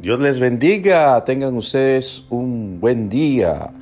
Dios 0.00 0.20
les 0.20 0.38
bendiga, 0.38 1.24
tengan 1.24 1.56
ustedes 1.56 2.24
un 2.30 2.78
buen 2.80 3.08
día 3.08 3.72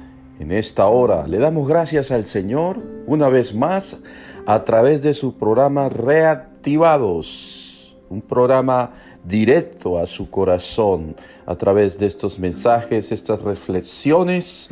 en 0.41 0.51
esta 0.51 0.87
hora. 0.87 1.27
Le 1.27 1.37
damos 1.37 1.69
gracias 1.69 2.11
al 2.11 2.25
Señor 2.25 2.83
una 3.07 3.29
vez 3.29 3.55
más 3.55 3.99
a 4.47 4.65
través 4.65 5.03
de 5.03 5.13
su 5.13 5.37
programa 5.37 5.91
Reactivados, 5.91 7.99
un 8.09 8.23
programa 8.23 8.93
directo 9.25 9.99
a 9.99 10.07
su 10.07 10.31
corazón 10.31 11.15
a 11.45 11.55
través 11.55 11.99
de 11.99 12.07
estos 12.07 12.39
mensajes, 12.39 13.13
estas 13.13 13.43
reflexiones 13.43 14.71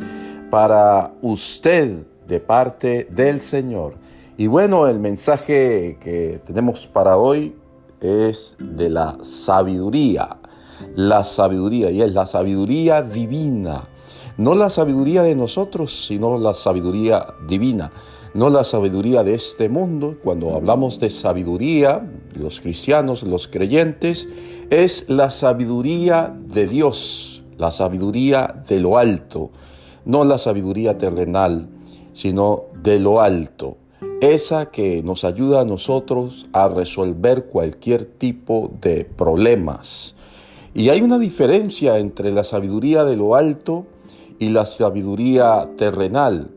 para 0.49 1.13
usted 1.21 2.07
de 2.27 2.39
parte 2.39 3.07
del 3.11 3.39
Señor. 3.39 3.97
Y 4.35 4.47
bueno, 4.47 4.87
el 4.87 4.99
mensaje 4.99 5.99
que 6.01 6.41
tenemos 6.43 6.87
para 6.87 7.17
hoy 7.17 7.55
es 8.01 8.55
de 8.57 8.89
la 8.89 9.19
sabiduría 9.21 10.39
la 10.95 11.23
sabiduría, 11.23 11.91
y 11.91 12.01
es 12.01 12.13
la 12.13 12.25
sabiduría 12.25 13.01
divina. 13.01 13.87
No 14.37 14.53
la 14.53 14.69
sabiduría 14.69 15.23
de 15.23 15.35
nosotros, 15.35 16.07
sino 16.07 16.37
la 16.37 16.53
sabiduría 16.53 17.25
divina. 17.47 17.91
No 18.33 18.49
la 18.49 18.65
sabiduría 18.65 19.23
de 19.23 19.33
este 19.33 19.69
mundo. 19.69 20.17
Cuando 20.21 20.55
hablamos 20.55 20.99
de 20.99 21.09
sabiduría, 21.09 22.05
los 22.33 22.59
cristianos, 22.59 23.23
los 23.23 23.47
creyentes, 23.47 24.27
es 24.69 25.09
la 25.09 25.31
sabiduría 25.31 26.35
de 26.37 26.67
Dios, 26.67 27.43
la 27.57 27.71
sabiduría 27.71 28.63
de 28.67 28.81
lo 28.81 28.97
alto. 28.97 29.51
No 30.03 30.25
la 30.25 30.37
sabiduría 30.37 30.97
terrenal, 30.97 31.69
sino 32.13 32.65
de 32.83 32.99
lo 32.99 33.21
alto. 33.21 33.77
Esa 34.19 34.69
que 34.69 35.01
nos 35.01 35.23
ayuda 35.23 35.61
a 35.61 35.65
nosotros 35.65 36.45
a 36.51 36.67
resolver 36.67 37.45
cualquier 37.45 38.05
tipo 38.05 38.71
de 38.81 39.05
problemas 39.05 40.15
y 40.75 40.89
hay 40.89 41.01
una 41.01 41.17
diferencia 41.17 41.97
entre 41.97 42.33
la 42.33 42.43
sabiduría 42.43 43.05
de 43.05 43.15
lo 43.15 43.35
alto 43.35 43.85
y 44.39 44.49
la 44.49 44.65
sabiduría 44.65 45.69
terrenal. 45.77 46.49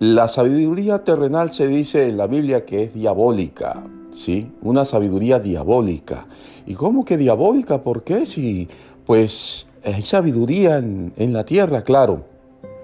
La 0.00 0.26
sabiduría 0.26 1.04
terrenal 1.04 1.52
se 1.52 1.68
dice 1.68 2.08
en 2.08 2.16
la 2.16 2.26
Biblia 2.26 2.66
que 2.66 2.82
es 2.82 2.94
diabólica, 2.94 3.84
¿sí? 4.10 4.50
Una 4.62 4.84
sabiduría 4.84 5.38
diabólica. 5.38 6.26
¿Y 6.66 6.74
cómo 6.74 7.04
que 7.04 7.16
diabólica? 7.16 7.82
¿Por 7.82 8.02
qué? 8.02 8.26
Si, 8.26 8.68
pues, 9.06 9.68
hay 9.84 10.02
sabiduría 10.02 10.78
en, 10.78 11.32
la 11.32 11.44
tierra, 11.44 11.82
claro. 11.82 12.24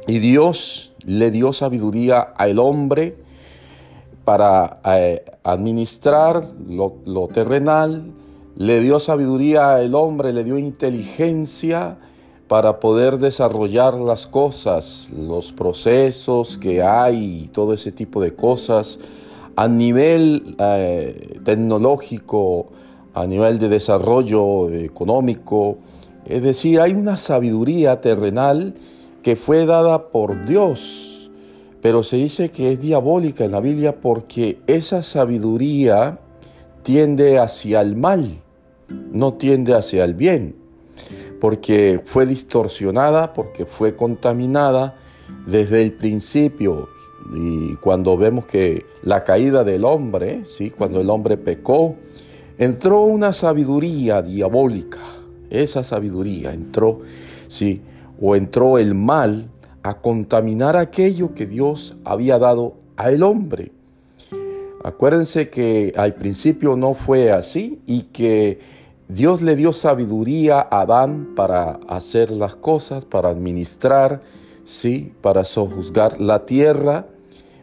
Y 0.06 0.20
Dios 0.20 0.92
le 1.04 1.32
dio 1.32 1.52
sabiduría 1.52 2.20
al 2.20 2.60
hombre 2.60 3.16
para 4.24 4.78
eh, 4.84 5.24
administrar 5.42 6.44
lo, 6.68 6.98
lo 7.04 7.26
terrenal, 7.26 8.04
le 8.56 8.80
dio 8.80 9.00
sabiduría 9.00 9.74
al 9.74 9.94
hombre, 9.94 10.32
le 10.32 10.44
dio 10.44 10.58
inteligencia 10.58 11.96
para 12.48 12.80
poder 12.80 13.18
desarrollar 13.18 13.94
las 13.94 14.26
cosas, 14.26 15.08
los 15.16 15.52
procesos 15.52 16.58
que 16.58 16.82
hay 16.82 17.44
y 17.44 17.46
todo 17.48 17.72
ese 17.72 17.92
tipo 17.92 18.20
de 18.20 18.34
cosas 18.34 18.98
a 19.56 19.68
nivel 19.68 20.54
eh, 20.58 21.38
tecnológico, 21.44 22.66
a 23.14 23.26
nivel 23.26 23.58
de 23.58 23.68
desarrollo 23.68 24.70
económico. 24.70 25.78
Es 26.26 26.42
decir, 26.42 26.80
hay 26.80 26.92
una 26.92 27.16
sabiduría 27.16 28.00
terrenal 28.00 28.74
que 29.22 29.36
fue 29.36 29.66
dada 29.66 30.08
por 30.08 30.46
Dios, 30.46 31.30
pero 31.80 32.02
se 32.02 32.16
dice 32.16 32.50
que 32.50 32.72
es 32.72 32.80
diabólica 32.80 33.44
en 33.44 33.52
la 33.52 33.60
Biblia 33.60 33.96
porque 34.00 34.58
esa 34.66 35.02
sabiduría 35.02 36.18
tiende 36.82 37.38
hacia 37.38 37.80
el 37.80 37.96
mal, 37.96 38.40
no 39.12 39.34
tiende 39.34 39.74
hacia 39.74 40.04
el 40.04 40.14
bien, 40.14 40.56
porque 41.40 42.00
fue 42.04 42.26
distorsionada, 42.26 43.32
porque 43.32 43.66
fue 43.66 43.96
contaminada 43.96 44.96
desde 45.46 45.82
el 45.82 45.92
principio. 45.92 46.88
Y 47.34 47.76
cuando 47.76 48.16
vemos 48.16 48.46
que 48.46 48.84
la 49.02 49.24
caída 49.24 49.64
del 49.64 49.84
hombre, 49.84 50.44
¿sí? 50.44 50.70
cuando 50.70 51.00
el 51.00 51.08
hombre 51.10 51.36
pecó, 51.36 51.96
entró 52.58 53.02
una 53.02 53.32
sabiduría 53.32 54.22
diabólica. 54.22 55.00
Esa 55.50 55.82
sabiduría 55.82 56.52
entró, 56.52 57.00
sí, 57.48 57.82
o 58.20 58.36
entró 58.36 58.78
el 58.78 58.94
mal 58.94 59.50
a 59.82 60.00
contaminar 60.00 60.76
aquello 60.76 61.34
que 61.34 61.46
Dios 61.46 61.96
había 62.04 62.38
dado 62.38 62.74
al 62.96 63.22
hombre. 63.22 63.72
Acuérdense 64.84 65.48
que 65.48 65.92
al 65.96 66.14
principio 66.14 66.76
no 66.76 66.94
fue 66.94 67.30
así 67.30 67.80
y 67.86 68.02
que 68.04 68.58
Dios 69.08 69.42
le 69.42 69.54
dio 69.54 69.72
sabiduría 69.72 70.60
a 70.60 70.80
Adán 70.80 71.34
para 71.36 71.78
hacer 71.86 72.30
las 72.30 72.56
cosas, 72.56 73.04
para 73.04 73.28
administrar, 73.28 74.22
sí, 74.64 75.12
para 75.20 75.44
sojuzgar 75.44 76.20
la 76.20 76.44
tierra, 76.44 77.06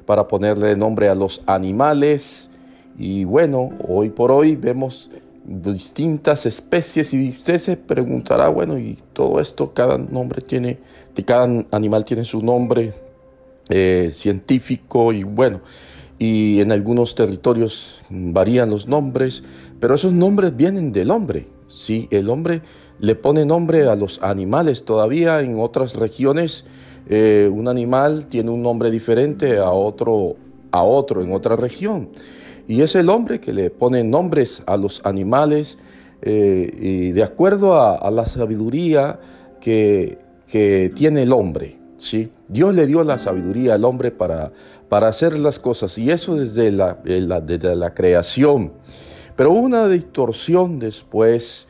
para 0.06 0.28
ponerle 0.28 0.76
nombre 0.76 1.10
a 1.10 1.16
los 1.16 1.42
animales. 1.46 2.50
Y 2.98 3.26
bueno, 3.26 3.72
hoy 3.88 4.12
por 4.12 4.32
hoy 4.32 4.56
vemos 4.56 5.12
distintas 5.44 6.46
especies 6.46 7.14
y 7.14 7.32
usted 7.32 7.58
se 7.58 7.76
preguntará, 7.76 8.48
bueno, 8.50 8.78
y 8.78 9.00
todo 9.14 9.42
esto, 9.42 9.74
cada 9.74 9.98
nombre 9.98 10.42
tiene, 10.42 10.78
cada 11.26 11.66
animal 11.72 12.06
tiene 12.06 12.24
su 12.24 12.42
nombre 12.42 12.94
eh, 13.70 14.10
científico 14.12 15.12
y 15.12 15.24
bueno, 15.24 15.62
y 16.20 16.60
en 16.60 16.74
algunos 16.74 17.16
territorios 17.16 18.02
varían 18.10 18.70
los 18.70 18.88
nombres, 18.88 19.42
pero 19.80 19.96
esos 19.96 20.12
nombres 20.12 20.56
vienen 20.56 20.92
del 20.92 21.12
hombre. 21.12 21.48
Sí, 21.70 22.08
el 22.12 22.30
hombre 22.30 22.62
le 23.00 23.16
pone 23.16 23.46
nombre 23.46 23.88
a 23.88 23.96
los 23.96 24.22
animales. 24.22 24.84
Todavía 24.84 25.40
en 25.40 25.58
otras 25.60 25.96
regiones 25.96 26.66
eh, 27.08 27.50
un 27.52 27.68
animal 27.70 28.28
tiene 28.28 28.52
un 28.52 28.62
nombre 28.62 28.92
diferente 28.92 29.58
a 29.58 29.72
otro, 29.72 30.36
a 30.72 30.84
otro 30.84 31.22
en 31.22 31.32
otra 31.32 31.56
región. 31.56 32.10
Y 32.68 32.82
es 32.82 32.96
el 32.96 33.10
hombre 33.10 33.40
que 33.40 33.54
le 33.54 33.72
pone 33.72 34.04
nombres 34.04 34.62
a 34.68 34.78
los 34.78 35.04
animales 35.06 35.80
eh, 36.22 36.70
y 36.80 37.12
de 37.12 37.24
acuerdo 37.24 37.80
a, 37.80 38.12
la 38.12 38.26
sabiduría 38.26 39.20
que, 39.62 40.20
que 40.48 40.92
tiene 40.94 41.24
el 41.24 41.32
hombre. 41.32 41.79
¿Sí? 42.00 42.32
Dios 42.48 42.74
le 42.74 42.88
dio 42.88 43.04
la 43.04 43.20
sabiduría 43.20 43.76
al 43.76 43.86
hombre 43.86 44.12
para, 44.12 44.52
para 44.88 45.08
hacer 45.08 45.38
las 45.38 45.60
cosas 45.60 45.98
y 45.98 46.10
eso 46.10 46.36
desde 46.36 46.72
la, 46.72 46.96
desde 46.96 47.76
la 47.76 47.94
creación. 47.94 48.74
Pero 49.36 49.52
una 49.52 49.88
distorsión 49.88 50.80
después 50.80 51.68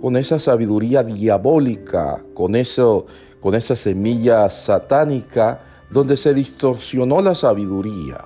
con 0.00 0.16
esa 0.16 0.38
sabiduría 0.38 1.02
diabólica, 1.02 2.24
con, 2.34 2.56
eso, 2.56 3.06
con 3.40 3.54
esa 3.54 3.76
semilla 3.76 4.48
satánica, 4.48 5.60
donde 5.90 6.16
se 6.16 6.34
distorsionó 6.34 7.20
la 7.20 7.34
sabiduría. 7.34 8.24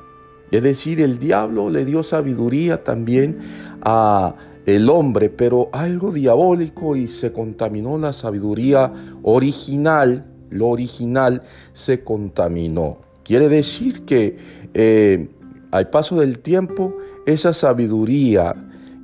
Es 0.51 0.63
decir, 0.63 1.01
el 1.01 1.19
diablo 1.19 1.69
le 1.69 1.85
dio 1.85 2.03
sabiduría 2.03 2.85
también 2.85 3.41
a 3.83 4.35
el 4.65 4.89
hombre, 4.89 5.29
pero 5.29 5.69
algo 5.73 6.13
diabólico 6.13 6.97
y 6.97 7.09
se 7.09 7.33
contaminó 7.33 7.99
la 7.99 8.13
sabiduría 8.13 8.93
original 9.23 10.25
lo 10.51 10.69
original 10.69 11.43
se 11.73 12.03
contaminó. 12.03 12.99
Quiere 13.25 13.49
decir 13.49 14.05
que 14.05 14.37
eh, 14.75 15.29
al 15.71 15.91
paso 15.91 16.21
del 16.21 16.39
tiempo, 16.39 16.97
esa 17.27 17.53
sabiduría 17.53 18.55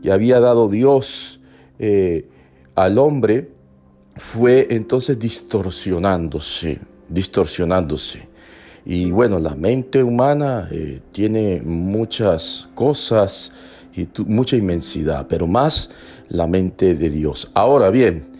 que 0.03 0.13
había 0.13 0.41
dado 0.41 0.69
Dios 0.69 1.41
eh, 1.79 2.27
al 2.75 2.99
hombre 2.99 3.51
fue 4.15 4.69
entonces 4.71 5.19
distorsionándose, 5.19 6.79
distorsionándose. 7.09 8.29
Y 8.85 9.11
bueno, 9.11 9.39
la 9.39 9.55
mente 9.55 10.03
humana 10.03 10.69
eh, 10.71 11.01
tiene 11.13 11.63
muchas 11.65 12.69
cosas 12.75 13.53
y 13.95 14.09
mucha 14.27 14.57
inmensidad, 14.57 15.27
pero 15.29 15.47
más 15.47 15.91
la 16.29 16.47
mente 16.47 16.95
de 16.95 17.11
Dios. 17.11 17.51
Ahora 17.55 17.91
bien, 17.91 18.32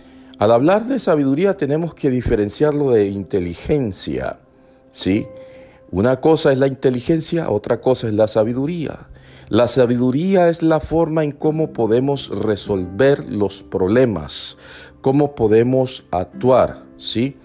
al 0.43 0.51
hablar 0.51 0.87
de 0.87 0.99
sabiduría 0.99 1.57
tenemos 1.57 1.95
que 1.95 2.11
diferenciarlo 2.11 2.91
de 2.91 3.07
inteligencia, 3.07 4.41
¿sí? 4.91 5.25
Una 5.93 6.21
cosa 6.21 6.51
es 6.51 6.59
la 6.59 6.67
inteligencia, 6.67 7.49
otra 7.49 7.81
cosa 7.81 8.09
es 8.09 8.15
la 8.15 8.27
sabiduría. 8.27 9.07
La 9.51 9.69
sabiduría 9.69 10.49
es 10.49 10.65
la 10.65 10.81
forma 10.81 11.23
en 11.23 11.31
cómo 11.31 11.73
podemos 11.73 12.29
resolver 12.29 13.25
los 13.31 13.63
problemas, 13.63 14.59
cómo 15.01 15.37
podemos 15.37 16.07
actuar, 16.11 16.83
¿sí? 16.97 17.37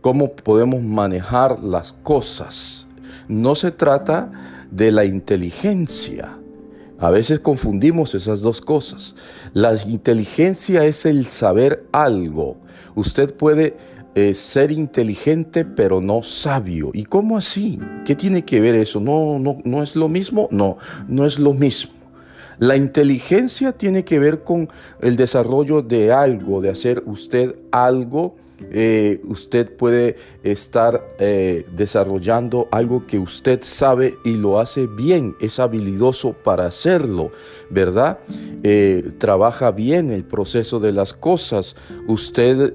Cómo 0.00 0.34
podemos 0.34 0.80
manejar 0.80 1.62
las 1.62 1.92
cosas. 1.92 2.86
No 3.28 3.54
se 3.54 3.70
trata 3.70 4.64
de 4.70 4.92
la 4.92 5.04
inteligencia, 5.04 6.38
a 6.98 7.10
veces 7.10 7.40
confundimos 7.40 8.14
esas 8.14 8.40
dos 8.40 8.60
cosas. 8.60 9.14
La 9.52 9.74
inteligencia 9.86 10.84
es 10.84 11.04
el 11.06 11.26
saber 11.26 11.86
algo. 11.92 12.56
Usted 12.94 13.34
puede 13.34 13.76
eh, 14.14 14.32
ser 14.32 14.72
inteligente 14.72 15.64
pero 15.66 16.00
no 16.00 16.22
sabio. 16.22 16.90
¿Y 16.94 17.04
cómo 17.04 17.36
así? 17.36 17.78
¿Qué 18.06 18.14
tiene 18.14 18.44
que 18.44 18.60
ver 18.60 18.74
eso? 18.74 18.98
No, 18.98 19.38
no, 19.38 19.58
no 19.64 19.82
es 19.82 19.94
lo 19.94 20.08
mismo. 20.08 20.48
No, 20.50 20.78
no 21.06 21.26
es 21.26 21.38
lo 21.38 21.52
mismo. 21.52 21.92
La 22.58 22.76
inteligencia 22.76 23.72
tiene 23.72 24.04
que 24.04 24.18
ver 24.18 24.42
con 24.42 24.70
el 25.02 25.16
desarrollo 25.16 25.82
de 25.82 26.12
algo, 26.12 26.62
de 26.62 26.70
hacer 26.70 27.02
usted 27.04 27.56
algo. 27.70 28.36
Eh, 28.70 29.20
usted 29.24 29.70
puede 29.76 30.16
estar 30.42 31.14
eh, 31.18 31.66
desarrollando 31.76 32.68
algo 32.70 33.06
que 33.06 33.18
usted 33.18 33.60
sabe 33.62 34.16
y 34.24 34.32
lo 34.32 34.58
hace 34.58 34.86
bien, 34.86 35.36
es 35.40 35.60
habilidoso 35.60 36.32
para 36.32 36.66
hacerlo, 36.66 37.30
¿verdad? 37.70 38.18
Eh, 38.62 39.12
trabaja 39.18 39.70
bien 39.72 40.10
el 40.10 40.24
proceso 40.24 40.80
de 40.80 40.92
las 40.92 41.12
cosas, 41.12 41.76
usted 42.06 42.74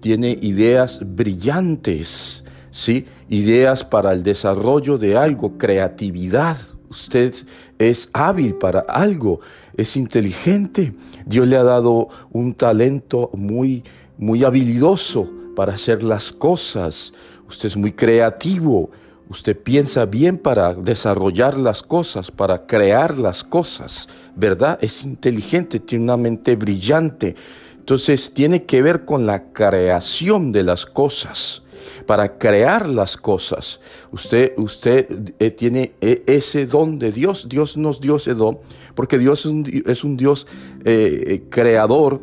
tiene 0.00 0.38
ideas 0.42 1.00
brillantes, 1.04 2.44
¿sí? 2.70 3.06
Ideas 3.28 3.84
para 3.84 4.12
el 4.12 4.22
desarrollo 4.22 4.98
de 4.98 5.16
algo, 5.16 5.56
creatividad, 5.56 6.56
usted 6.90 7.34
es 7.78 8.08
hábil 8.12 8.54
para 8.54 8.80
algo, 8.80 9.40
es 9.76 9.96
inteligente. 9.96 10.94
Dios 11.26 11.46
le 11.46 11.56
ha 11.56 11.62
dado 11.62 12.08
un 12.30 12.54
talento 12.54 13.30
muy, 13.34 13.84
muy 14.18 14.44
habilidoso 14.44 15.30
para 15.56 15.74
hacer 15.74 16.02
las 16.02 16.32
cosas. 16.32 17.12
Usted 17.48 17.68
es 17.68 17.76
muy 17.76 17.92
creativo. 17.92 18.90
Usted 19.30 19.56
piensa 19.56 20.06
bien 20.06 20.38
para 20.38 20.74
desarrollar 20.74 21.58
las 21.58 21.82
cosas, 21.82 22.30
para 22.30 22.66
crear 22.66 23.18
las 23.18 23.44
cosas, 23.44 24.08
¿verdad? 24.34 24.78
Es 24.80 25.04
inteligente, 25.04 25.80
tiene 25.80 26.04
una 26.04 26.16
mente 26.16 26.56
brillante. 26.56 27.34
Entonces 27.78 28.32
tiene 28.32 28.64
que 28.64 28.82
ver 28.82 29.04
con 29.04 29.26
la 29.26 29.52
creación 29.52 30.52
de 30.52 30.62
las 30.62 30.86
cosas 30.86 31.62
para 32.06 32.38
crear 32.38 32.88
las 32.88 33.18
cosas. 33.18 33.80
Usted, 34.12 34.52
usted 34.56 35.34
eh, 35.38 35.50
tiene 35.50 35.92
eh, 36.00 36.22
ese 36.26 36.66
don 36.66 36.98
de 36.98 37.12
Dios. 37.12 37.48
Dios 37.50 37.76
nos 37.76 38.00
dio 38.00 38.16
ese 38.16 38.32
don 38.32 38.58
porque 38.94 39.18
Dios 39.18 39.46
es 39.86 40.04
un, 40.04 40.16
Dios 40.16 40.46
eh, 40.84 41.44
creador 41.50 42.20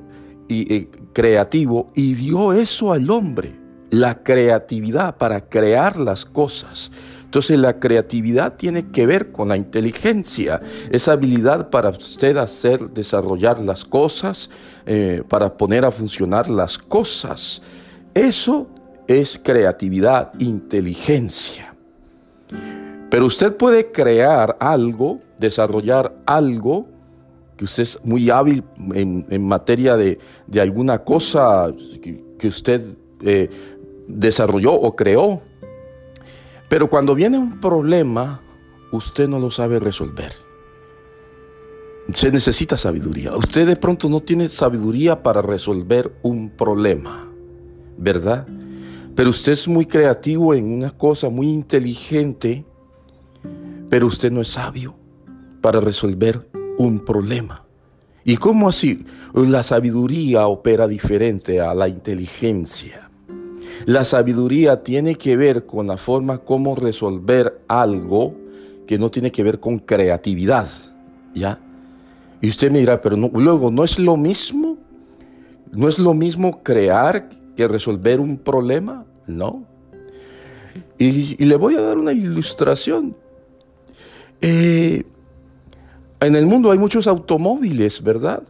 y 0.47 0.85
creativo 1.13 1.91
y 1.95 2.13
dio 2.13 2.53
eso 2.53 2.93
al 2.93 3.09
hombre, 3.09 3.55
la 3.89 4.23
creatividad 4.23 5.17
para 5.17 5.47
crear 5.47 5.97
las 5.97 6.25
cosas. 6.25 6.91
Entonces 7.23 7.59
la 7.59 7.79
creatividad 7.79 8.55
tiene 8.55 8.91
que 8.91 9.05
ver 9.05 9.31
con 9.31 9.49
la 9.49 9.57
inteligencia, 9.57 10.61
esa 10.89 11.13
habilidad 11.13 11.69
para 11.69 11.89
usted 11.89 12.37
hacer, 12.37 12.89
desarrollar 12.91 13.59
las 13.59 13.83
cosas, 13.83 14.49
para 15.27 15.57
poner 15.57 15.83
a 15.83 15.91
funcionar 15.91 16.49
las 16.49 16.77
cosas. 16.77 17.61
Eso 18.13 18.69
es 19.07 19.39
creatividad, 19.43 20.31
inteligencia. 20.39 21.75
Pero 23.09 23.25
usted 23.25 23.55
puede 23.55 23.91
crear 23.91 24.55
algo, 24.59 25.19
desarrollar 25.37 26.15
algo, 26.25 26.87
que 27.57 27.65
usted 27.65 27.83
es 27.83 27.99
muy 28.03 28.29
hábil 28.29 28.63
en, 28.93 29.47
materia 29.47 29.95
de, 29.95 30.19
alguna 30.59 30.99
cosa 30.99 31.73
que, 32.01 32.47
usted 32.47 32.95
eh, 33.21 33.49
desarrolló 34.07 34.73
o 34.73 34.95
creó. 34.95 35.41
Pero 36.69 36.89
cuando 36.89 37.15
viene 37.15 37.37
un 37.37 37.59
problema, 37.59 38.41
usted 38.91 39.27
no 39.27 39.39
lo 39.39 39.49
sabe 39.51 39.79
resolver. 39.79 40.33
Se 42.13 42.31
necesita 42.31 42.77
sabiduría. 42.77 43.35
Usted 43.35 43.65
de 43.65 43.75
pronto 43.75 44.09
no 44.09 44.19
tiene 44.19 44.47
sabiduría 44.47 45.23
para 45.23 45.41
resolver 45.41 46.13
un 46.21 46.49
problema, 46.49 47.31
¿verdad? 47.97 48.45
Pero 49.15 49.29
usted 49.29 49.53
es 49.53 49.67
muy 49.67 49.85
creativo 49.85 50.53
en 50.53 50.71
una 50.71 50.91
cosa, 50.91 51.29
muy 51.29 51.47
inteligente, 51.47 52.65
pero 53.89 54.07
usted 54.07 54.31
no 54.31 54.41
es 54.41 54.49
sabio 54.49 54.95
para 55.61 55.79
resolver 55.79 56.47
un 56.77 56.99
problema. 56.99 57.65
¿Y 58.23 58.37
cómo 58.37 58.69
así? 58.69 59.05
La 59.33 59.61
sabiduría 59.61 60.47
opera 60.47 60.87
diferente 60.87 61.61
a 61.61 61.73
la 61.73 61.87
inteligencia. 61.87 63.09
La 63.85 64.03
sabiduría 64.03 64.81
tiene 64.81 65.15
que 65.15 65.37
ver 65.37 65.65
con 65.65 65.87
la 65.87 65.97
forma 65.97 66.39
como 66.39 66.75
resolver 66.75 67.61
algo 67.67 68.35
que 68.87 68.97
no 68.97 69.11
tiene 69.11 69.31
que 69.31 69.43
ver 69.43 69.59
con 69.59 69.79
creatividad, 69.79 70.67
¿ya? 71.33 71.59
Y 72.41 72.49
usted 72.49 72.71
me 72.71 72.79
dirá, 72.79 73.01
pero 73.01 73.15
luego, 73.15 73.71
¿no 73.71 73.83
es 73.83 73.99
lo 73.99 74.17
mismo? 74.17 74.77
¿No 75.71 75.87
es 75.87 75.99
lo 75.99 76.13
mismo 76.13 76.63
crear 76.63 77.29
que 77.55 77.67
resolver 77.67 78.19
un 78.19 78.37
problema? 78.37 79.05
No. 79.27 79.65
Y, 80.97 81.43
le 81.43 81.55
voy 81.55 81.75
a 81.75 81.81
dar 81.81 81.97
una 81.97 82.13
ilustración. 82.13 83.15
Eh, 84.41 85.03
en 86.21 86.35
el 86.35 86.45
mundo 86.45 86.71
hay 86.71 86.77
muchos 86.77 87.07
automóviles, 87.07 88.01
¿verdad? 88.01 88.43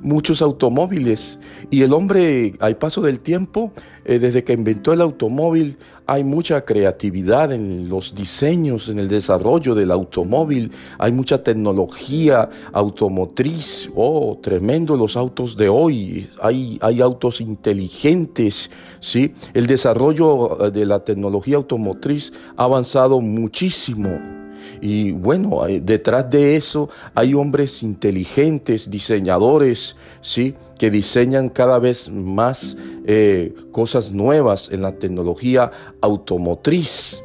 Muchos 0.00 0.42
automóviles. 0.42 1.38
Y 1.70 1.82
el 1.82 1.92
hombre, 1.92 2.54
al 2.58 2.76
paso 2.76 3.00
del 3.00 3.20
tiempo, 3.20 3.72
eh, 4.04 4.18
desde 4.18 4.42
que 4.42 4.52
inventó 4.52 4.92
el 4.92 5.00
automóvil, 5.00 5.76
hay 6.06 6.24
mucha 6.24 6.64
creatividad 6.64 7.52
en 7.52 7.88
los 7.88 8.14
diseños, 8.14 8.88
en 8.88 8.98
el 8.98 9.08
desarrollo 9.08 9.76
del 9.76 9.92
automóvil. 9.92 10.72
Hay 10.98 11.12
mucha 11.12 11.44
tecnología 11.44 12.50
automotriz. 12.72 13.88
Oh, 13.94 14.38
tremendo 14.42 14.96
los 14.96 15.16
autos 15.16 15.56
de 15.56 15.68
hoy. 15.68 16.28
Hay, 16.40 16.78
hay 16.82 17.00
autos 17.00 17.40
inteligentes, 17.40 18.70
¿sí? 18.98 19.32
El 19.54 19.68
desarrollo 19.68 20.66
eh, 20.66 20.70
de 20.72 20.84
la 20.84 21.04
tecnología 21.04 21.56
automotriz 21.56 22.32
ha 22.56 22.64
avanzado 22.64 23.20
muchísimo. 23.20 24.41
Y 24.84 25.12
bueno, 25.12 25.60
detrás 25.80 26.28
de 26.28 26.56
eso 26.56 26.90
hay 27.14 27.34
hombres 27.34 27.84
inteligentes, 27.84 28.90
diseñadores, 28.90 29.94
¿sí? 30.20 30.56
que 30.76 30.90
diseñan 30.90 31.50
cada 31.50 31.78
vez 31.78 32.10
más 32.10 32.76
eh, 33.06 33.54
cosas 33.70 34.12
nuevas 34.12 34.72
en 34.72 34.82
la 34.82 34.98
tecnología 34.98 35.70
automotriz, 36.00 37.22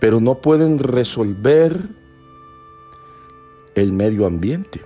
pero 0.00 0.20
no 0.20 0.40
pueden 0.40 0.80
resolver 0.80 1.80
el 3.76 3.92
medio 3.92 4.26
ambiente. 4.26 4.80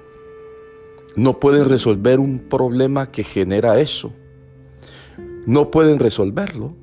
No 1.16 1.40
pueden 1.40 1.64
resolver 1.64 2.20
un 2.20 2.38
problema 2.50 3.10
que 3.10 3.24
genera 3.24 3.80
eso. 3.80 4.12
No 5.46 5.70
pueden 5.70 5.98
resolverlo. 5.98 6.74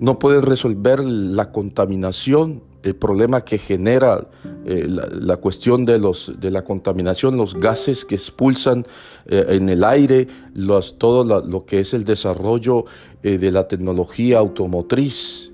No 0.00 0.18
pueden 0.18 0.40
resolver 0.40 1.04
la 1.04 1.52
contaminación 1.52 2.71
el 2.82 2.96
problema 2.96 3.44
que 3.44 3.58
genera 3.58 4.26
eh, 4.64 4.86
la, 4.86 5.36
cuestión 5.36 5.84
de, 5.84 5.98
los, 5.98 6.32
de 6.38 6.50
la 6.50 6.62
contaminación, 6.62 7.36
los 7.36 7.54
gases 7.54 8.04
que 8.04 8.16
expulsan 8.16 8.84
eh, 9.26 9.44
en 9.48 9.68
el 9.68 9.84
aire, 9.84 10.26
los, 10.54 10.98
todo 10.98 11.42
lo 11.42 11.64
que 11.64 11.80
es 11.80 11.94
el 11.94 12.04
desarrollo 12.04 12.84
eh, 13.22 13.38
de 13.38 13.50
la 13.50 13.68
tecnología 13.68 14.38
automotriz, 14.38 15.52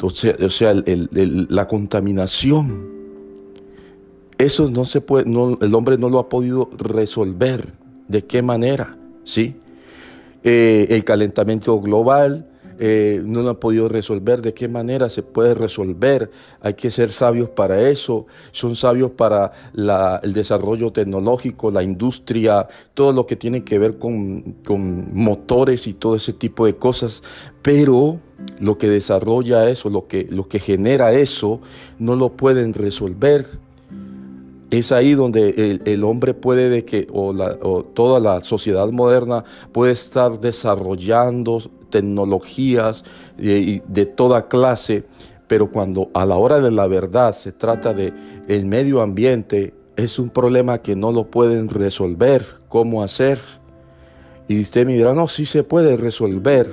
o 0.00 0.10
sea, 0.10 0.74
la 0.74 1.66
contaminación. 1.66 2.96
Eso 4.38 4.70
no 4.70 4.84
se 4.84 5.00
puede, 5.00 5.24
el 5.28 5.74
hombre 5.74 5.98
no 5.98 6.08
lo 6.08 6.20
ha 6.20 6.28
podido 6.28 6.70
resolver. 6.76 7.72
¿De 8.06 8.24
qué 8.24 8.40
manera? 8.40 8.96
¿Sí? 9.24 9.56
el 10.44 11.04
calentamiento 11.04 11.78
global, 11.78 12.46
eh, 12.80 13.20
no 13.24 13.42
lo 13.42 13.50
han 13.50 13.56
podido 13.56 13.88
resolver, 13.88 14.40
de 14.40 14.54
qué 14.54 14.68
manera 14.68 15.08
se 15.08 15.22
puede 15.22 15.54
resolver. 15.54 16.30
Hay 16.60 16.74
que 16.74 16.90
ser 16.90 17.10
sabios 17.10 17.48
para 17.48 17.88
eso, 17.88 18.26
son 18.52 18.76
sabios 18.76 19.10
para 19.10 19.52
el 20.22 20.32
desarrollo 20.32 20.92
tecnológico, 20.92 21.70
la 21.70 21.82
industria, 21.82 22.68
todo 22.94 23.12
lo 23.12 23.26
que 23.26 23.36
tiene 23.36 23.64
que 23.64 23.78
ver 23.78 23.98
con, 23.98 24.56
con 24.64 25.12
motores 25.14 25.86
y 25.86 25.94
todo 25.94 26.14
ese 26.14 26.32
tipo 26.32 26.66
de 26.66 26.76
cosas, 26.76 27.22
pero 27.62 28.20
lo 28.60 28.78
que 28.78 28.88
desarrolla 28.88 29.68
eso, 29.68 29.90
lo 29.90 30.06
que, 30.06 30.26
lo 30.30 30.48
que 30.48 30.60
genera 30.60 31.12
eso, 31.12 31.60
no 31.98 32.14
lo 32.14 32.30
pueden 32.30 32.74
resolver. 32.74 33.44
Es 34.70 34.92
ahí 34.92 35.14
donde 35.14 35.80
el, 35.84 36.04
hombre 36.04 36.34
puede 36.34 36.68
de 36.68 36.84
que, 36.84 37.06
o, 37.10 37.30
o, 37.30 37.84
toda 37.84 38.20
la 38.20 38.42
sociedad 38.42 38.88
moderna 38.90 39.42
puede 39.72 39.92
estar 39.92 40.38
desarrollando 40.40 41.58
tecnologías 41.90 43.04
de, 43.36 43.82
de 43.86 44.06
toda 44.06 44.48
clase, 44.48 45.04
pero 45.48 45.70
cuando 45.70 46.10
a 46.14 46.26
la 46.26 46.36
hora 46.36 46.60
de 46.60 46.70
la 46.70 46.86
verdad 46.86 47.34
se 47.34 47.52
trata 47.52 47.94
de 47.94 48.12
el 48.48 48.66
medio 48.66 49.00
ambiente, 49.00 49.74
es 49.96 50.18
un 50.18 50.30
problema 50.30 50.78
que 50.78 50.94
no 50.94 51.10
lo 51.10 51.24
pueden 51.24 51.68
resolver. 51.68 52.44
¿Cómo 52.68 53.02
hacer? 53.02 53.40
Y 54.46 54.60
usted 54.60 54.86
me 54.86 54.92
dirá, 54.92 55.12
no, 55.12 55.26
sí 55.26 55.44
se 55.44 55.64
puede 55.64 55.96
resolver. 55.96 56.68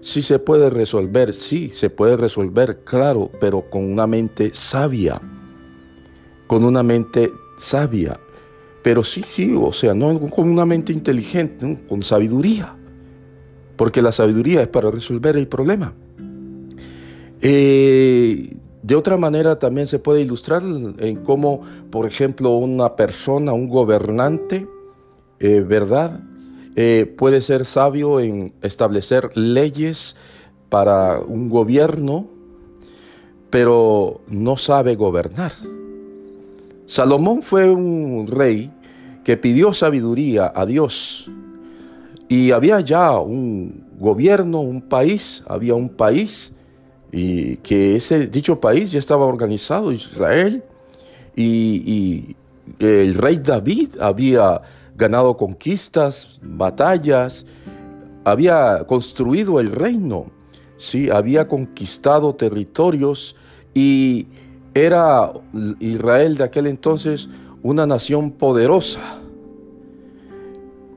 Sí 0.00 0.22
se 0.22 0.38
puede 0.38 0.70
resolver, 0.70 1.34
sí, 1.34 1.70
se 1.74 1.90
puede 1.90 2.16
resolver, 2.16 2.80
claro, 2.84 3.30
pero 3.38 3.68
con 3.68 3.84
una 3.84 4.06
mente 4.06 4.50
sabia. 4.54 5.20
Con 6.46 6.64
una 6.64 6.82
mente 6.82 7.30
sabia. 7.58 8.18
Pero 8.82 9.04
sí, 9.04 9.22
sí, 9.22 9.54
o 9.54 9.74
sea, 9.74 9.92
no 9.92 10.18
con 10.30 10.48
una 10.48 10.64
mente 10.64 10.92
inteligente, 10.92 11.84
con 11.86 12.02
sabiduría 12.02 12.79
porque 13.80 14.02
la 14.02 14.12
sabiduría 14.12 14.60
es 14.60 14.68
para 14.68 14.90
resolver 14.90 15.38
el 15.38 15.48
problema. 15.48 15.94
Eh, 17.40 18.54
de 18.82 18.94
otra 18.94 19.16
manera 19.16 19.58
también 19.58 19.86
se 19.86 19.98
puede 19.98 20.20
ilustrar 20.20 20.62
en 20.62 21.16
cómo, 21.24 21.62
por 21.90 22.04
ejemplo, 22.04 22.50
una 22.50 22.94
persona, 22.94 23.54
un 23.54 23.70
gobernante, 23.70 24.68
eh, 25.38 25.64
¿verdad? 25.66 26.20
Eh, 26.76 27.10
puede 27.16 27.40
ser 27.40 27.64
sabio 27.64 28.20
en 28.20 28.52
establecer 28.60 29.34
leyes 29.34 30.14
para 30.68 31.18
un 31.18 31.48
gobierno, 31.48 32.28
pero 33.48 34.20
no 34.28 34.58
sabe 34.58 34.94
gobernar. 34.94 35.52
Salomón 36.84 37.40
fue 37.40 37.70
un 37.70 38.26
rey 38.26 38.70
que 39.24 39.38
pidió 39.38 39.72
sabiduría 39.72 40.52
a 40.54 40.66
Dios 40.66 41.30
y 42.30 42.52
había 42.52 42.78
ya 42.78 43.18
un 43.18 43.88
gobierno, 43.98 44.60
un 44.60 44.82
país, 44.82 45.42
había 45.48 45.74
un 45.74 45.88
país 45.88 46.52
y 47.10 47.56
que 47.56 47.96
ese 47.96 48.28
dicho 48.28 48.60
país 48.60 48.92
ya 48.92 49.00
estaba 49.00 49.26
organizado, 49.26 49.90
Israel, 49.90 50.62
y, 51.34 52.36
el 52.78 53.14
rey 53.14 53.40
David 53.42 53.96
había 54.00 54.62
ganado 54.94 55.36
conquistas, 55.36 56.38
batallas, 56.40 57.44
había 58.22 58.84
construido 58.86 59.58
el 59.58 59.72
reino, 59.72 60.26
¿sí? 60.76 61.10
había 61.10 61.48
conquistado 61.48 62.32
territorios 62.36 63.34
y 63.74 64.28
era 64.72 65.32
Israel 65.80 66.36
de 66.36 66.44
aquel 66.44 66.68
entonces 66.68 67.28
una 67.64 67.86
nación 67.86 68.30
poderosa, 68.30 69.18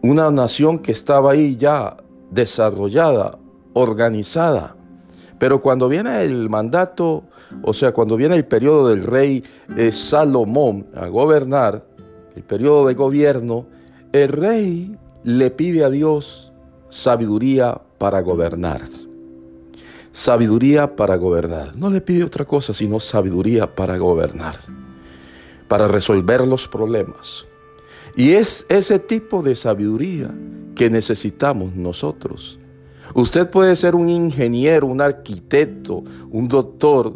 una 0.04 0.30
nación 0.32 0.80
que 0.80 0.92
estaba 0.92 1.32
ahí 1.32 1.56
ya 1.56 1.96
desarrollada, 2.30 3.40
organizada. 3.72 4.76
Pero 5.40 5.62
cuando 5.62 5.88
viene 5.88 6.24
el 6.24 6.50
mandato, 6.50 7.24
o 7.64 7.74
sea, 7.74 7.94
cuando 7.94 8.18
viene 8.18 8.36
el 8.36 8.46
periodo 8.46 8.90
del 8.90 9.04
rey 9.04 9.44
eh, 9.78 9.94
Salomón 9.94 10.88
a 10.94 11.08
gobernar, 11.08 11.86
el 12.36 12.44
periodo 12.44 12.88
de 12.88 12.96
gobierno, 12.96 13.66
el 14.12 14.28
rey 14.28 14.98
le 15.24 15.52
pide 15.52 15.86
a 15.86 15.90
Dios 15.90 16.52
sabiduría 16.90 17.80
para 17.98 18.20
gobernar. 18.22 18.82
Sabiduría 20.12 20.98
para 20.98 21.16
gobernar. 21.16 21.78
No 21.78 21.90
le 21.90 22.02
pide 22.02 22.26
otra 22.26 22.44
cosa 22.44 22.74
sino 22.74 23.00
sabiduría 23.00 23.74
para 23.74 23.98
gobernar, 23.98 24.58
para 25.70 25.88
resolver 25.88 26.46
los 26.46 26.68
problemas. 26.68 27.46
Y 28.16 28.32
es 28.32 28.66
ese 28.70 29.00
tipo 29.00 29.42
de 29.42 29.56
sabiduría 29.56 30.34
que 30.76 30.90
necesitamos 30.90 31.76
nosotros 31.76 32.60
Usted 33.14 33.50
puede 33.50 33.76
ser 33.76 33.96
un 33.96 34.10
ingeniero, 34.10 34.88
un 34.88 35.00
arquitecto, 35.00 36.04
un 36.32 36.48
doctor 36.48 37.16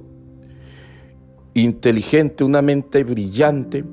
inteligente, 1.56 2.44
una 2.44 2.62
mente 2.62 3.04
brillante, 3.04 3.84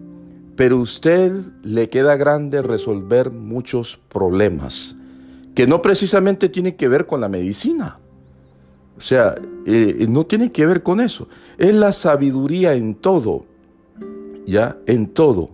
pero 0.54 0.78
usted 0.78 1.32
le 1.62 1.88
queda 1.88 2.16
grande 2.16 2.60
resolver 2.60 3.30
muchos 3.30 3.98
problemas 4.08 4.96
que 5.54 5.66
no 5.66 5.80
precisamente 5.80 6.48
tiene 6.48 6.76
que 6.76 6.88
ver 6.88 7.06
con 7.06 7.20
la 7.20 7.28
medicina. 7.28 7.98
O 8.96 9.00
sea, 9.00 9.34
eh, 9.66 10.06
no 10.08 10.26
tiene 10.26 10.52
que 10.52 10.66
ver 10.66 10.82
con 10.82 11.00
eso. 11.00 11.28
Es 11.56 11.72
la 11.74 11.92
sabiduría 11.92 12.74
en 12.74 12.96
todo, 12.96 13.46
¿ya? 14.46 14.76
En 14.86 15.06
todo. 15.06 15.50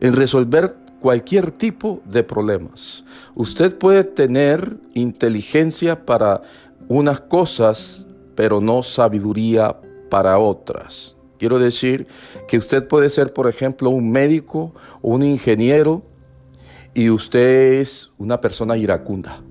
En 0.00 0.14
resolver 0.14 0.76
cualquier 1.00 1.50
tipo 1.50 2.02
de 2.04 2.22
problemas. 2.22 3.04
Usted 3.34 3.76
puede 3.76 4.04
tener 4.04 4.78
inteligencia 4.94 6.04
para 6.04 6.42
unas 6.88 7.20
cosas, 7.20 8.06
pero 8.34 8.60
no 8.60 8.82
sabiduría 8.82 9.76
para 10.10 10.38
otras. 10.38 11.16
Quiero 11.38 11.58
decir 11.58 12.06
que 12.48 12.58
usted 12.58 12.88
puede 12.88 13.10
ser, 13.10 13.32
por 13.32 13.46
ejemplo, 13.46 13.90
un 13.90 14.10
médico 14.10 14.74
o 15.02 15.10
un 15.10 15.22
ingeniero 15.22 16.02
y 16.94 17.10
usted 17.10 17.74
es 17.74 18.10
una 18.16 18.40
persona 18.40 18.76
iracunda, 18.76 19.42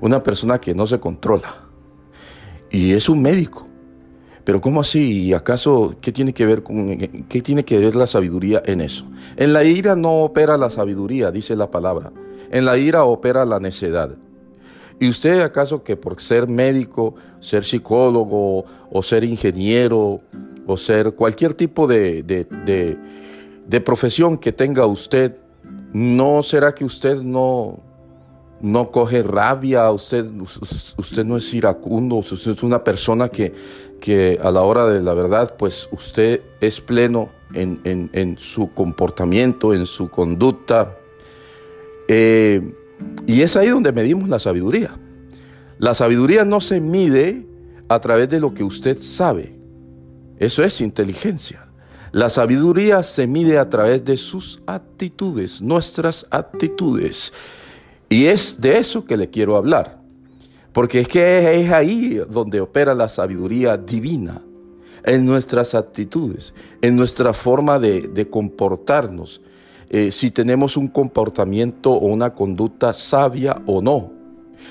una 0.00 0.22
persona 0.22 0.60
que 0.60 0.74
no 0.74 0.86
se 0.86 1.00
controla. 1.00 1.56
Y 2.70 2.92
es 2.92 3.08
un 3.08 3.20
médico. 3.20 3.66
Pero 4.44 4.60
¿cómo 4.60 4.80
así? 4.80 5.24
¿Y 5.24 5.32
acaso 5.34 5.94
qué 6.00 6.12
tiene 6.12 6.32
que 6.32 6.46
ver 6.46 6.62
con 6.62 6.96
qué 6.96 7.42
tiene 7.42 7.64
que 7.64 7.78
ver 7.78 7.94
la 7.94 8.06
sabiduría 8.06 8.62
en 8.64 8.80
eso? 8.80 9.06
En 9.36 9.52
la 9.52 9.64
ira 9.64 9.94
no 9.94 10.22
opera 10.22 10.56
la 10.56 10.70
sabiduría, 10.70 11.30
dice 11.30 11.54
la 11.54 11.70
palabra. 11.70 12.12
En 12.50 12.64
la 12.64 12.76
ira 12.76 13.04
opera 13.04 13.44
la 13.44 13.60
necedad. 13.60 14.16
¿Y 14.98 15.08
usted 15.08 15.40
acaso 15.40 15.82
que 15.82 15.96
por 15.96 16.20
ser 16.20 16.48
médico, 16.48 17.14
ser 17.40 17.64
psicólogo 17.64 18.64
o 18.90 19.02
ser 19.02 19.24
ingeniero 19.24 20.20
o 20.66 20.76
ser 20.76 21.14
cualquier 21.14 21.54
tipo 21.54 21.86
de, 21.86 22.22
de 22.22 23.80
profesión 23.80 24.38
que 24.38 24.52
tenga 24.52 24.86
usted, 24.86 25.36
¿no 25.92 26.42
será 26.42 26.74
que 26.74 26.84
usted 26.84 27.22
no, 27.22 27.78
no 28.60 28.90
coge 28.90 29.22
rabia, 29.22 29.90
usted, 29.90 30.24
usted 30.40 31.24
no 31.24 31.36
es 31.36 31.52
iracundo, 31.52 32.16
usted 32.16 32.52
es 32.52 32.62
una 32.62 32.82
persona 32.82 33.28
que, 33.28 33.52
que 34.02 34.36
a 34.42 34.50
la 34.50 34.62
hora 34.62 34.88
de 34.88 35.00
la 35.00 35.14
verdad, 35.14 35.54
pues 35.56 35.88
usted 35.92 36.42
es 36.60 36.80
pleno 36.80 37.30
en, 37.54 38.36
su 38.36 38.72
comportamiento, 38.74 39.72
en 39.72 39.86
su 39.86 40.10
conducta. 40.10 40.98
Eh, 42.08 42.74
y 43.28 43.42
es 43.42 43.56
ahí 43.56 43.68
donde 43.68 43.92
medimos 43.92 44.28
la 44.28 44.40
sabiduría. 44.40 44.98
La 45.78 45.94
sabiduría 45.94 46.44
no 46.44 46.60
se 46.60 46.80
mide 46.80 47.46
a 47.88 48.00
través 48.00 48.28
de 48.28 48.40
lo 48.40 48.52
que 48.52 48.64
usted 48.64 48.98
sabe. 49.00 49.56
Eso 50.36 50.64
es 50.64 50.80
inteligencia. 50.80 51.68
La 52.10 52.28
sabiduría 52.28 53.04
se 53.04 53.28
mide 53.28 53.56
a 53.56 53.68
través 53.68 54.04
de 54.04 54.16
sus 54.16 54.60
actitudes, 54.66 55.62
nuestras 55.62 56.26
actitudes. 56.30 57.32
Y 58.08 58.26
es 58.26 58.60
de 58.60 58.78
eso 58.78 59.04
que 59.04 59.16
le 59.16 59.30
quiero 59.30 59.56
hablar, 59.56 60.01
porque 60.72 61.00
es 61.00 61.08
que 61.08 61.60
es 61.60 61.70
ahí 61.72 62.20
donde 62.30 62.60
opera 62.60 62.94
la 62.94 63.08
sabiduría 63.08 63.76
divina, 63.76 64.42
en 65.04 65.24
nuestras 65.24 65.74
actitudes, 65.74 66.54
en 66.80 66.96
nuestra 66.96 67.32
forma 67.32 67.78
de, 67.78 68.28
comportarnos, 68.30 69.40
eh, 69.90 70.10
si 70.10 70.30
tenemos 70.30 70.76
un 70.76 70.88
comportamiento 70.88 71.92
o 71.92 72.06
una 72.06 72.32
conducta 72.34 72.92
sabia 72.92 73.60
o 73.66 73.82
no. 73.82 74.12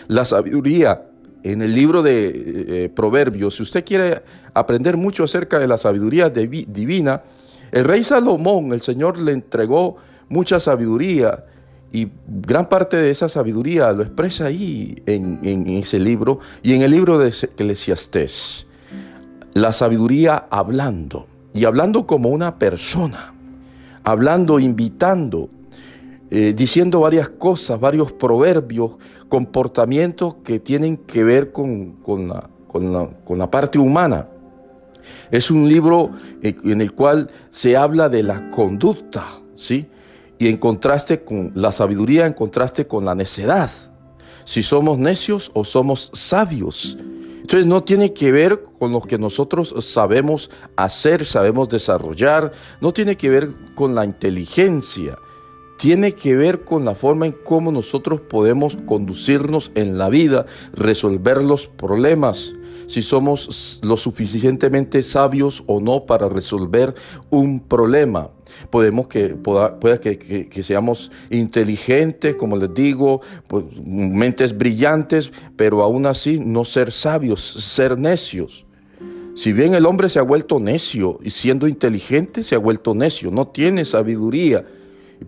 La 0.08 0.26
sabiduría 0.26 1.06
en 1.44 1.62
el 1.62 1.74
libro 1.74 2.02
de 2.02 2.86
eh, 2.86 2.90
Proverbios, 2.90 3.56
si 3.56 3.64
usted 3.64 3.86
quiere 3.86 4.24
aprender 4.54 4.98
mucho 4.98 5.24
acerca 5.24 5.60
de 5.60 5.68
la 5.68 5.78
sabiduría 5.78 6.30
divina, 6.30 7.24
el 7.72 7.84
rey 7.84 8.04
Salomón, 8.04 8.74
el 8.74 8.82
Señor 8.82 9.20
le 9.20 9.34
entregó 9.34 9.98
mucha 10.30 10.60
sabiduría 10.60 11.46
y 11.94 12.08
gran 12.28 12.70
parte 12.70 12.98
de 12.98 13.10
esa 13.10 13.28
sabiduría 13.28 13.92
lo 13.92 14.04
expresa 14.04 14.46
ahí 14.46 14.96
en, 15.06 15.68
ese 15.68 16.00
libro 16.00 16.40
y 16.64 16.74
en 16.74 16.82
el 16.82 16.92
libro 16.92 17.18
de 17.20 17.30
Eclesiastés. 17.30 18.68
La 19.54 19.74
sabiduría 19.74 20.46
hablando 20.50 21.28
y 21.54 21.66
hablando 21.66 22.08
como 22.08 22.30
una 22.30 22.58
persona, 22.58 23.34
hablando, 24.04 24.60
invitando, 24.60 25.50
eh, 26.30 26.54
diciendo 26.56 27.02
varias 27.02 27.30
cosas, 27.30 27.78
varios 27.78 28.14
proverbios, 28.14 28.92
comportamientos 29.28 30.36
que 30.46 30.60
tienen 30.60 30.96
que 30.96 31.26
ver 31.26 31.52
con, 31.52 31.98
la, 32.28 32.50
con 32.68 33.38
la 33.38 33.52
parte 33.52 33.80
humana. 33.80 34.28
Es 35.30 35.52
un 35.52 35.68
libro 35.68 36.12
eh, 36.42 36.56
en 36.64 36.80
el 36.80 36.94
cual 36.94 37.30
se 37.50 37.76
habla 37.76 38.08
de 38.08 38.24
la 38.24 38.50
conducta, 38.50 39.26
¿sí? 39.56 39.88
Y 40.42 40.48
en 40.48 40.58
contraste 40.58 41.24
con 41.24 41.52
la 41.54 41.72
sabiduría, 41.72 42.26
en 42.26 42.34
contraste 42.34 42.88
con 42.88 43.06
la 43.06 43.14
necedad. 43.14 43.70
Si 44.44 44.64
somos 44.64 44.98
necios 44.98 45.52
o 45.54 45.64
somos 45.64 46.10
sabios. 46.14 46.98
Entonces 47.42 47.68
no 47.68 47.84
tiene 47.84 48.12
que 48.12 48.32
ver 48.32 48.64
con 48.80 48.92
lo 48.92 49.02
que 49.02 49.20
nosotros 49.20 49.76
sabemos 49.82 50.50
hacer, 50.78 51.26
sabemos 51.26 51.70
desarrollar, 51.70 52.54
no 52.82 52.92
tiene 52.92 53.18
que 53.18 53.30
ver 53.30 53.52
con 53.76 53.94
la 53.94 54.04
inteligencia, 54.04 55.16
tiene 55.78 56.14
que 56.14 56.36
ver 56.36 56.64
con 56.64 56.86
la 56.86 56.96
forma 56.96 57.28
en 57.28 57.36
cómo 57.46 57.72
nosotros 57.72 58.22
podemos 58.22 58.80
conducirnos 58.88 59.72
en 59.76 60.00
la 60.00 60.10
vida, 60.10 60.48
resolver 60.74 61.44
los 61.44 61.68
problemas, 61.68 62.56
si 62.92 63.02
somos 63.02 63.80
lo 63.84 63.96
suficientemente 63.96 65.02
sabios 65.02 65.64
o 65.68 65.80
no 65.80 66.06
para 66.06 66.28
resolver 66.30 66.94
un 67.30 67.60
problema. 67.60 68.30
Podemos 68.70 69.08
que, 69.08 69.30
pueda, 69.30 70.00
que, 70.00 70.64
seamos 70.64 71.12
inteligentes, 71.30 72.36
como 72.36 72.58
les 72.58 72.74
digo, 72.74 73.22
pues, 73.48 73.64
mentes 73.84 74.56
brillantes, 74.58 75.32
pero 75.56 75.82
aún 75.82 76.06
así 76.06 76.40
no 76.40 76.66
ser 76.66 76.92
sabios, 76.92 77.42
ser 77.42 77.98
necios. 77.98 78.66
Si 79.34 79.54
bien 79.54 79.74
el 79.74 79.86
hombre 79.86 80.10
se 80.10 80.20
ha 80.20 80.24
vuelto 80.24 80.60
necio 80.60 81.18
y 81.24 81.30
siendo 81.30 81.68
inteligente 81.68 82.44
se 82.44 82.56
ha 82.56 82.60
vuelto 82.60 82.94
necio, 82.94 83.32
no 83.32 83.48
tiene 83.48 83.86
sabiduría. 83.86 84.66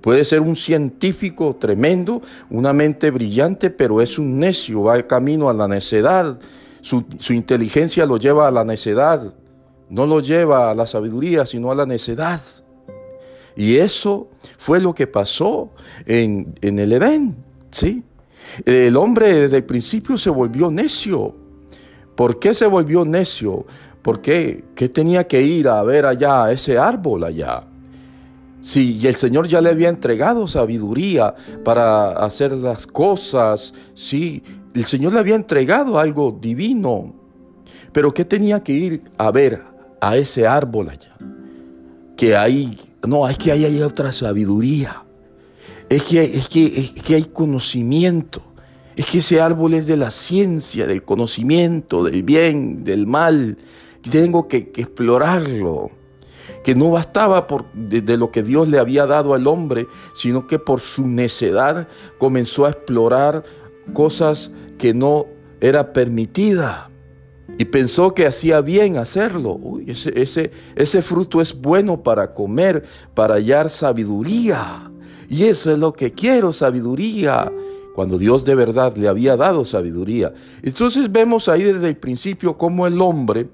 Puede 0.01 0.25
ser 0.25 0.41
un 0.41 0.55
científico 0.55 1.55
tremendo, 1.55 2.21
una 2.49 2.73
mente 2.73 3.11
brillante, 3.11 3.69
pero 3.69 4.01
es 4.01 4.17
un 4.17 4.39
necio, 4.39 4.83
va 4.83 5.01
camino 5.03 5.49
a 5.49 5.53
la 5.53 5.67
necedad. 5.67 6.39
Su, 6.83 7.05
su 7.17 7.33
inteligencia 7.33 8.05
lo 8.05 8.17
lleva 8.17 8.47
a 8.47 8.51
la 8.51 8.63
necedad, 8.63 9.33
no 9.89 10.05
lo 10.05 10.19
lleva 10.19 10.69
a 10.69 10.75
la 10.75 10.85
sabiduría, 10.85 11.45
sino 11.47 11.71
a 11.71 11.75
la 11.75 11.87
necedad. 11.87 12.39
Y 13.55 13.77
eso 13.77 14.27
fue 14.57 14.79
lo 14.79 14.93
que 14.93 15.07
pasó 15.07 15.71
en, 16.05 16.53
en 16.61 16.77
el 16.79 16.93
Edén, 16.93 17.35
¿sí? 17.71 18.03
El 18.65 18.97
hombre 18.97 19.41
desde 19.41 19.57
el 19.57 19.63
principio 19.63 20.17
se 20.17 20.29
volvió 20.29 20.69
necio. 20.69 21.35
¿Por 22.15 22.37
qué 22.39 22.53
se 22.53 22.67
volvió 22.67 23.05
necio? 23.05 23.65
¿Por 24.01 24.21
qué? 24.21 24.63
¿Qué 24.75 24.89
tenía 24.89 25.27
que 25.27 25.41
ir 25.41 25.67
a 25.67 25.81
ver 25.83 26.05
allá, 26.05 26.51
ese 26.51 26.77
árbol 26.77 27.23
allá? 27.23 27.63
Si 28.63 29.05
el 29.05 29.15
Señor 29.15 29.49
ya 29.49 29.59
le 29.59 29.69
había 29.69 29.89
entregado 29.89 30.47
sabiduría 30.47 31.35
para 31.65 32.13
hacer 32.13 32.53
las 32.53 32.87
cosas, 32.87 33.73
sí, 33.93 34.41
el 34.73 34.85
Señor 34.85 35.11
le 35.11 35.19
había 35.19 35.35
entregado 35.35 35.99
algo 35.99 36.31
divino. 36.41 37.13
Pero 37.91 38.13
¿qué 38.13 38.23
tenía 38.23 38.63
que 38.63 38.71
ir 38.71 39.01
a 39.17 39.31
ver 39.31 39.61
a 39.99 40.15
ese 40.15 40.47
árbol 40.47 40.87
allá? 40.87 41.13
Que 42.15 42.37
hay, 42.37 42.77
no, 43.05 43.27
es 43.27 43.37
que 43.37 43.51
ahí 43.51 43.65
hay 43.65 43.81
otra 43.81 44.13
sabiduría. 44.13 45.03
Es 45.89 46.03
que, 46.03 46.23
es 46.23 46.47
que, 46.47 46.65
es 46.79 46.91
que 47.03 47.15
hay 47.15 47.25
conocimiento. 47.25 48.41
Es 48.95 49.05
que 49.07 49.17
ese 49.17 49.41
árbol 49.41 49.73
es 49.73 49.87
de 49.87 49.97
la 49.97 50.09
ciencia, 50.09 50.87
del 50.87 51.03
conocimiento, 51.03 52.01
del 52.01 52.23
bien, 52.23 52.85
del 52.85 53.07
mal. 53.07 53.57
Tengo 54.09 54.47
que, 54.47 54.71
explorarlo. 54.73 55.91
Que 56.63 56.75
no 56.75 56.91
bastaba 56.91 57.47
por, 57.47 57.71
de, 57.73 58.17
lo 58.17 58.31
que 58.31 58.43
Dios 58.43 58.67
le 58.67 58.79
había 58.79 59.05
dado 59.05 59.33
al 59.33 59.47
hombre, 59.47 59.87
sino 60.13 60.47
que 60.47 60.59
por 60.59 60.79
su 60.79 61.07
necedad 61.07 61.87
comenzó 62.17 62.65
a 62.65 62.71
explorar 62.71 63.43
cosas 63.93 64.51
que 64.77 64.93
no 64.93 65.25
era 65.61 65.93
permitida. 65.93 66.89
Y 67.57 67.65
pensó 67.65 68.13
que 68.13 68.25
hacía 68.25 68.61
bien 68.61 68.97
hacerlo. 68.97 69.59
ese, 69.85 70.19
ese, 70.19 70.51
ese 70.75 71.01
fruto 71.01 71.41
es 71.41 71.53
bueno 71.53 72.01
para 72.01 72.33
comer, 72.33 72.83
para 73.13 73.35
hallar 73.35 73.69
sabiduría. 73.69 74.91
Y 75.29 75.43
eso 75.43 75.71
es 75.71 75.77
lo 75.77 75.93
que 75.93 76.11
quiero, 76.11 76.51
sabiduría 76.51 77.51
cuando 77.93 78.17
Dios 78.17 78.43
de 78.43 78.55
verdad 78.55 78.95
le 78.97 79.07
había 79.07 79.37
dado 79.37 79.63
sabiduría. 79.63 80.33
Entonces 80.61 81.11
vemos 81.11 81.47
ahí 81.47 81.63
desde 81.63 81.89
el 81.89 81.97
principio 81.97 82.57
cómo 82.57 82.87
el 82.87 82.99
hombre 82.99 83.47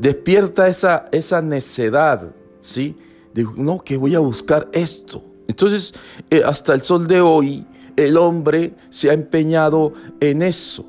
despierta 0.00 0.66
esa, 0.66 1.06
esa 1.12 1.42
necedad, 1.42 2.34
¿sí? 2.62 2.96
De, 3.34 3.46
no, 3.56 3.78
que 3.78 3.96
voy 3.96 4.14
a 4.14 4.18
buscar 4.18 4.68
esto. 4.72 5.22
Entonces, 5.46 5.92
eh, 6.30 6.42
hasta 6.44 6.74
el 6.74 6.80
sol 6.80 7.06
de 7.06 7.20
hoy, 7.20 7.66
el 7.96 8.16
hombre 8.16 8.72
se 8.88 9.10
ha 9.10 9.12
empeñado 9.12 9.92
en 10.20 10.42
eso, 10.42 10.86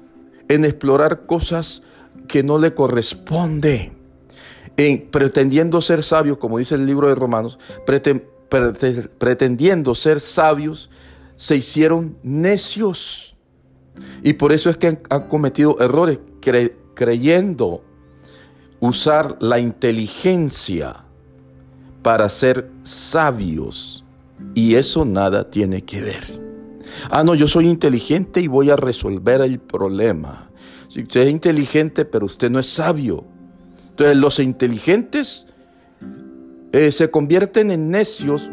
en 0.47 0.63
explorar 0.63 1.25
cosas 1.25 1.83
que 2.27 2.41
no 2.41 2.57
le 2.57 2.73
corresponden, 2.73 3.97
en 4.77 5.09
pretendiendo 5.11 5.81
ser 5.81 6.03
sabios, 6.03 6.37
como 6.37 6.57
dice 6.57 6.75
el 6.75 6.85
libro 6.85 7.09
de 7.09 7.15
Romanos, 7.15 7.59
pretendiendo 9.17 9.93
ser 9.93 10.21
sabios, 10.21 10.89
se 11.35 11.57
hicieron 11.57 12.17
necios. 12.23 13.35
Y 14.23 14.33
por 14.33 14.53
eso 14.53 14.69
es 14.69 14.77
que 14.77 14.99
han, 15.09 15.27
cometido 15.27 15.77
errores 15.81 16.19
creyendo 16.93 17.83
usar 18.81 19.37
la 19.39 19.59
inteligencia 19.59 21.05
para 22.01 22.27
ser 22.27 22.69
sabios. 22.83 24.03
Y 24.53 24.75
eso 24.75 25.05
nada 25.05 25.49
tiene 25.49 25.83
que 25.83 26.01
ver. 26.01 26.23
Ah, 27.09 27.23
no, 27.23 27.35
yo 27.35 27.47
soy 27.47 27.69
inteligente 27.69 28.41
y 28.41 28.47
voy 28.47 28.69
a 28.69 28.75
resolver 28.75 29.39
el 29.41 29.59
problema. 29.59 30.49
Si 30.89 31.03
usted 31.03 31.21
es 31.21 31.31
inteligente, 31.31 32.03
pero 32.03 32.25
usted 32.25 32.51
no 32.51 32.59
es 32.59 32.67
sabio. 32.67 33.23
Entonces 33.91 34.17
los 34.17 34.39
inteligentes 34.39 35.47
eh, 36.73 36.91
se 36.91 37.09
convierten 37.09 37.71
en 37.71 37.91
necios 37.91 38.49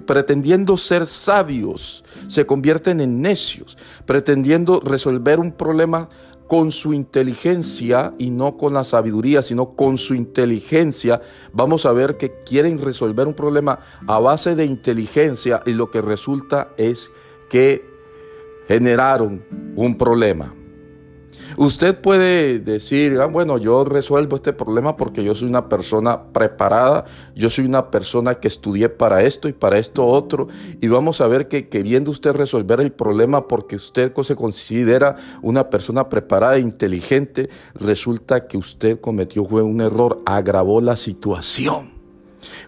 pretendiendo 0.00 0.76
ser 0.76 1.06
sabios, 1.06 2.04
se 2.28 2.46
convierten 2.46 3.00
en 3.00 3.20
necios, 3.20 3.76
pretendiendo 4.06 4.80
resolver 4.80 5.38
un 5.38 5.52
problema 5.52 6.08
con 6.46 6.70
su 6.70 6.92
inteligencia 6.92 8.14
y 8.18 8.30
no 8.30 8.56
con 8.56 8.74
la 8.74 8.84
sabiduría, 8.84 9.42
sino 9.42 9.74
con 9.74 9.98
su 9.98 10.14
inteligencia. 10.14 11.22
Vamos 11.52 11.86
a 11.86 11.92
ver 11.92 12.16
que 12.16 12.42
quieren 12.44 12.78
resolver 12.78 13.26
un 13.26 13.34
problema 13.34 13.80
a 14.06 14.18
base 14.18 14.54
de 14.54 14.64
inteligencia 14.64 15.62
y 15.66 15.72
lo 15.72 15.90
que 15.90 16.02
resulta 16.02 16.68
es 16.76 17.10
que 17.48 17.84
generaron 18.68 19.44
un 19.76 19.96
problema. 19.96 20.54
Usted 21.56 22.00
puede 22.00 22.58
decir, 22.58 23.20
ah, 23.20 23.26
bueno, 23.26 23.58
yo 23.58 23.84
resuelvo 23.84 24.36
este 24.36 24.52
problema 24.52 24.96
porque 24.96 25.22
yo 25.22 25.34
soy 25.34 25.48
una 25.48 25.68
persona 25.68 26.24
preparada, 26.32 27.04
yo 27.36 27.48
soy 27.48 27.66
una 27.66 27.90
persona 27.90 28.34
que 28.34 28.48
estudié 28.48 28.88
para 28.88 29.22
esto 29.22 29.48
y 29.48 29.52
para 29.52 29.78
esto 29.78 30.06
otro, 30.06 30.48
y 30.80 30.88
vamos 30.88 31.20
a 31.20 31.28
ver 31.28 31.48
que 31.48 31.68
queriendo 31.68 32.10
usted 32.10 32.32
resolver 32.32 32.80
el 32.80 32.92
problema 32.92 33.46
porque 33.46 33.76
usted 33.76 34.12
se 34.22 34.36
considera 34.36 35.16
una 35.42 35.70
persona 35.70 36.08
preparada 36.08 36.56
e 36.56 36.60
inteligente, 36.60 37.48
resulta 37.74 38.46
que 38.46 38.56
usted 38.56 39.00
cometió 39.00 39.42
un 39.44 39.80
error, 39.80 40.22
agravó 40.26 40.80
la 40.80 40.96
situación. 40.96 41.92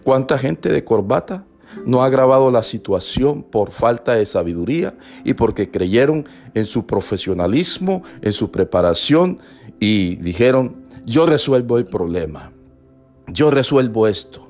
¿Cuánta 0.03 0.37
gente 0.37 0.69
de 0.69 0.83
corbata 0.83 1.45
no 1.85 2.03
ha 2.03 2.07
agravado 2.07 2.51
la 2.51 2.63
situación 2.63 3.43
por 3.43 3.71
falta 3.71 4.15
de 4.15 4.25
sabiduría 4.25 4.95
y 5.23 5.33
porque 5.33 5.69
creyeron 5.69 6.27
en 6.53 6.65
su 6.65 6.85
profesionalismo, 6.85 8.03
en 8.21 8.33
su 8.33 8.51
preparación 8.51 9.39
y 9.79 10.15
dijeron, 10.17 10.83
yo 11.05 11.25
resuelvo 11.25 11.77
el 11.77 11.85
problema, 11.85 12.51
yo 13.27 13.49
resuelvo 13.51 14.07
esto. 14.07 14.47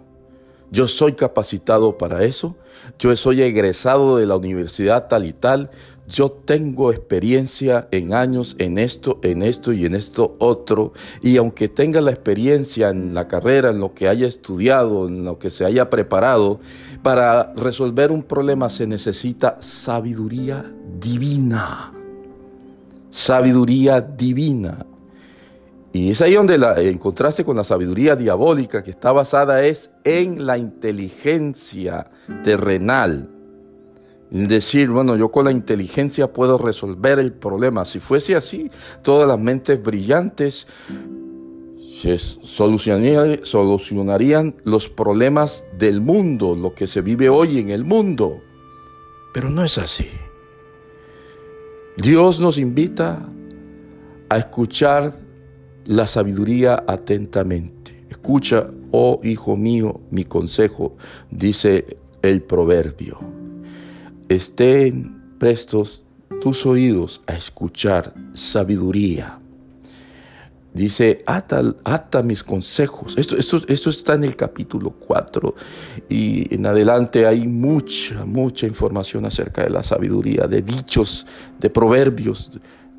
Yo 0.69 0.85
soy 0.85 1.13
capacitado 1.13 1.97
para 1.97 2.25
eso, 2.25 2.57
yo 2.99 3.15
soy 3.15 3.41
egresado 3.41 4.17
de 4.17 4.25
la 4.25 4.35
universidad 4.35 5.07
tal 5.07 5.25
y 5.25 5.31
tal, 5.31 5.69
yo 6.07 6.29
tengo 6.29 6.91
experiencia 6.91 7.87
en 7.91 8.13
años 8.13 8.55
en 8.59 8.77
esto, 8.77 9.19
en 9.23 9.43
esto 9.43 9.71
y 9.71 9.85
en 9.85 9.95
esto 9.95 10.35
otro, 10.39 10.93
y 11.21 11.37
aunque 11.37 11.69
tenga 11.69 12.01
la 12.01 12.11
experiencia 12.11 12.89
en 12.89 13.13
la 13.13 13.27
carrera, 13.27 13.69
en 13.69 13.79
lo 13.79 13.93
que 13.93 14.07
haya 14.09 14.27
estudiado, 14.27 15.07
en 15.07 15.23
lo 15.23 15.39
que 15.39 15.49
se 15.49 15.63
haya 15.63 15.89
preparado, 15.89 16.59
para 17.07 17.53
resolver 17.55 18.11
un 18.11 18.23
problema 18.23 18.69
se 18.69 18.85
necesita 18.85 19.55
sabiduría 19.61 20.69
divina. 20.99 21.89
Sabiduría 23.09 24.01
divina. 24.01 24.85
Y 25.93 26.09
es 26.09 26.21
ahí 26.21 26.33
donde 26.33 26.57
la, 26.57 26.77
en 26.81 26.97
contraste 26.97 27.45
con 27.45 27.55
la 27.55 27.63
sabiduría 27.63 28.17
diabólica 28.17 28.83
que 28.83 28.91
está 28.91 29.13
basada 29.13 29.63
es 29.63 29.89
en 30.03 30.45
la 30.45 30.57
inteligencia 30.57 32.11
terrenal. 32.43 33.29
En 34.29 34.49
decir, 34.49 34.89
bueno, 34.89 35.15
yo 35.15 35.31
con 35.31 35.45
la 35.45 35.51
inteligencia 35.51 36.33
puedo 36.33 36.57
resolver 36.57 37.19
el 37.19 37.31
problema. 37.31 37.85
Si 37.85 38.01
fuese 38.01 38.35
así, 38.35 38.69
todas 39.01 39.29
las 39.29 39.39
mentes 39.39 39.81
brillantes 39.81 40.67
solucionarían, 41.97 44.55
los 44.63 44.89
problemas 44.89 45.65
del 45.77 46.01
mundo, 46.01 46.55
lo 46.55 46.73
que 46.73 46.87
se 46.87 47.01
vive 47.01 47.29
hoy 47.29 47.59
en 47.59 47.69
el 47.71 47.83
mundo. 47.83 48.41
Pero 49.33 49.49
no 49.49 49.63
es 49.63 49.77
así. 49.77 50.07
Dios 51.97 52.39
nos 52.39 52.59
invita 52.59 53.27
a 54.29 54.37
escuchar 54.37 55.11
la 55.85 56.05
sabiduría 56.05 56.83
atentamente. 56.87 58.05
Escucha, 58.09 58.69
oh 58.91 59.19
hijo 59.23 59.57
mío, 59.57 59.99
mi 60.11 60.23
consejo, 60.23 60.95
dice 61.31 61.97
el 62.21 62.43
proverbio. 62.43 63.19
Estén 64.29 65.35
prestos 65.39 66.05
tus 66.41 66.65
oídos 66.65 67.21
a 67.25 67.35
escuchar 67.35 68.13
sabiduría 68.33 69.39
Dice, 70.77 71.23
ata, 71.25 71.73
ata 71.83 72.21
mis 72.21 72.43
consejos. 72.43 73.17
Esto, 73.17 73.35
esto, 73.35 73.57
esto, 73.67 73.89
está 73.89 74.13
en 74.13 74.25
el 74.25 74.35
capítulo 74.35 74.91
4 74.91 75.55
y 76.07 76.53
en 76.53 76.67
adelante 76.67 77.25
hay 77.25 77.47
mucha, 77.47 78.23
mucha 78.25 78.67
información 78.67 79.25
acerca 79.25 79.63
de 79.63 79.71
la 79.71 79.81
sabiduría, 79.81 80.45
de 80.45 80.61
dichos, 80.61 81.25
de 81.59 81.71
proverbios 81.71 82.51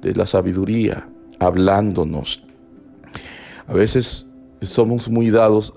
de 0.03 0.13
la 0.13 0.27
sabiduría, 0.27 1.09
hablándonos. 1.39 2.43
A 3.69 3.75
veces 3.75 4.27
somos 4.61 5.09
muy 5.09 5.31
dados 5.31 5.73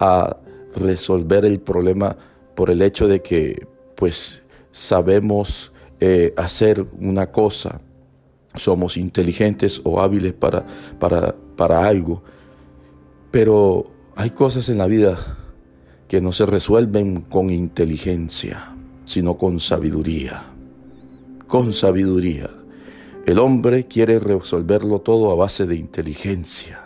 a 0.00 0.36
resolver 0.76 1.44
el 1.44 1.60
problema 1.60 2.16
por 2.56 2.68
el 2.68 2.82
hecho 2.82 3.06
de 3.06 3.22
que 3.22 3.64
pues 3.94 4.42
sabemos 4.72 5.72
eh, 6.00 6.34
hacer 6.36 6.84
una 6.98 7.30
cosa, 7.30 7.80
somos 8.54 8.96
inteligentes 8.96 9.80
o 9.84 10.00
hábiles 10.00 10.32
para, 10.32 10.64
para, 10.98 11.34
para 11.56 11.86
algo, 11.86 12.22
pero 13.30 13.90
hay 14.16 14.30
cosas 14.30 14.68
en 14.68 14.78
la 14.78 14.86
vida 14.86 15.38
que 16.08 16.20
no 16.20 16.32
se 16.32 16.46
resuelven 16.46 17.22
con 17.22 17.50
inteligencia, 17.50 18.74
sino 19.04 19.36
con 19.36 19.60
sabiduría. 19.60 20.44
Con 21.48 21.72
sabiduría. 21.72 22.50
El 23.26 23.38
hombre 23.38 23.84
quiere 23.84 24.18
resolverlo 24.18 25.00
todo 25.00 25.32
a 25.32 25.34
base 25.34 25.66
de 25.66 25.76
inteligencia, 25.76 26.80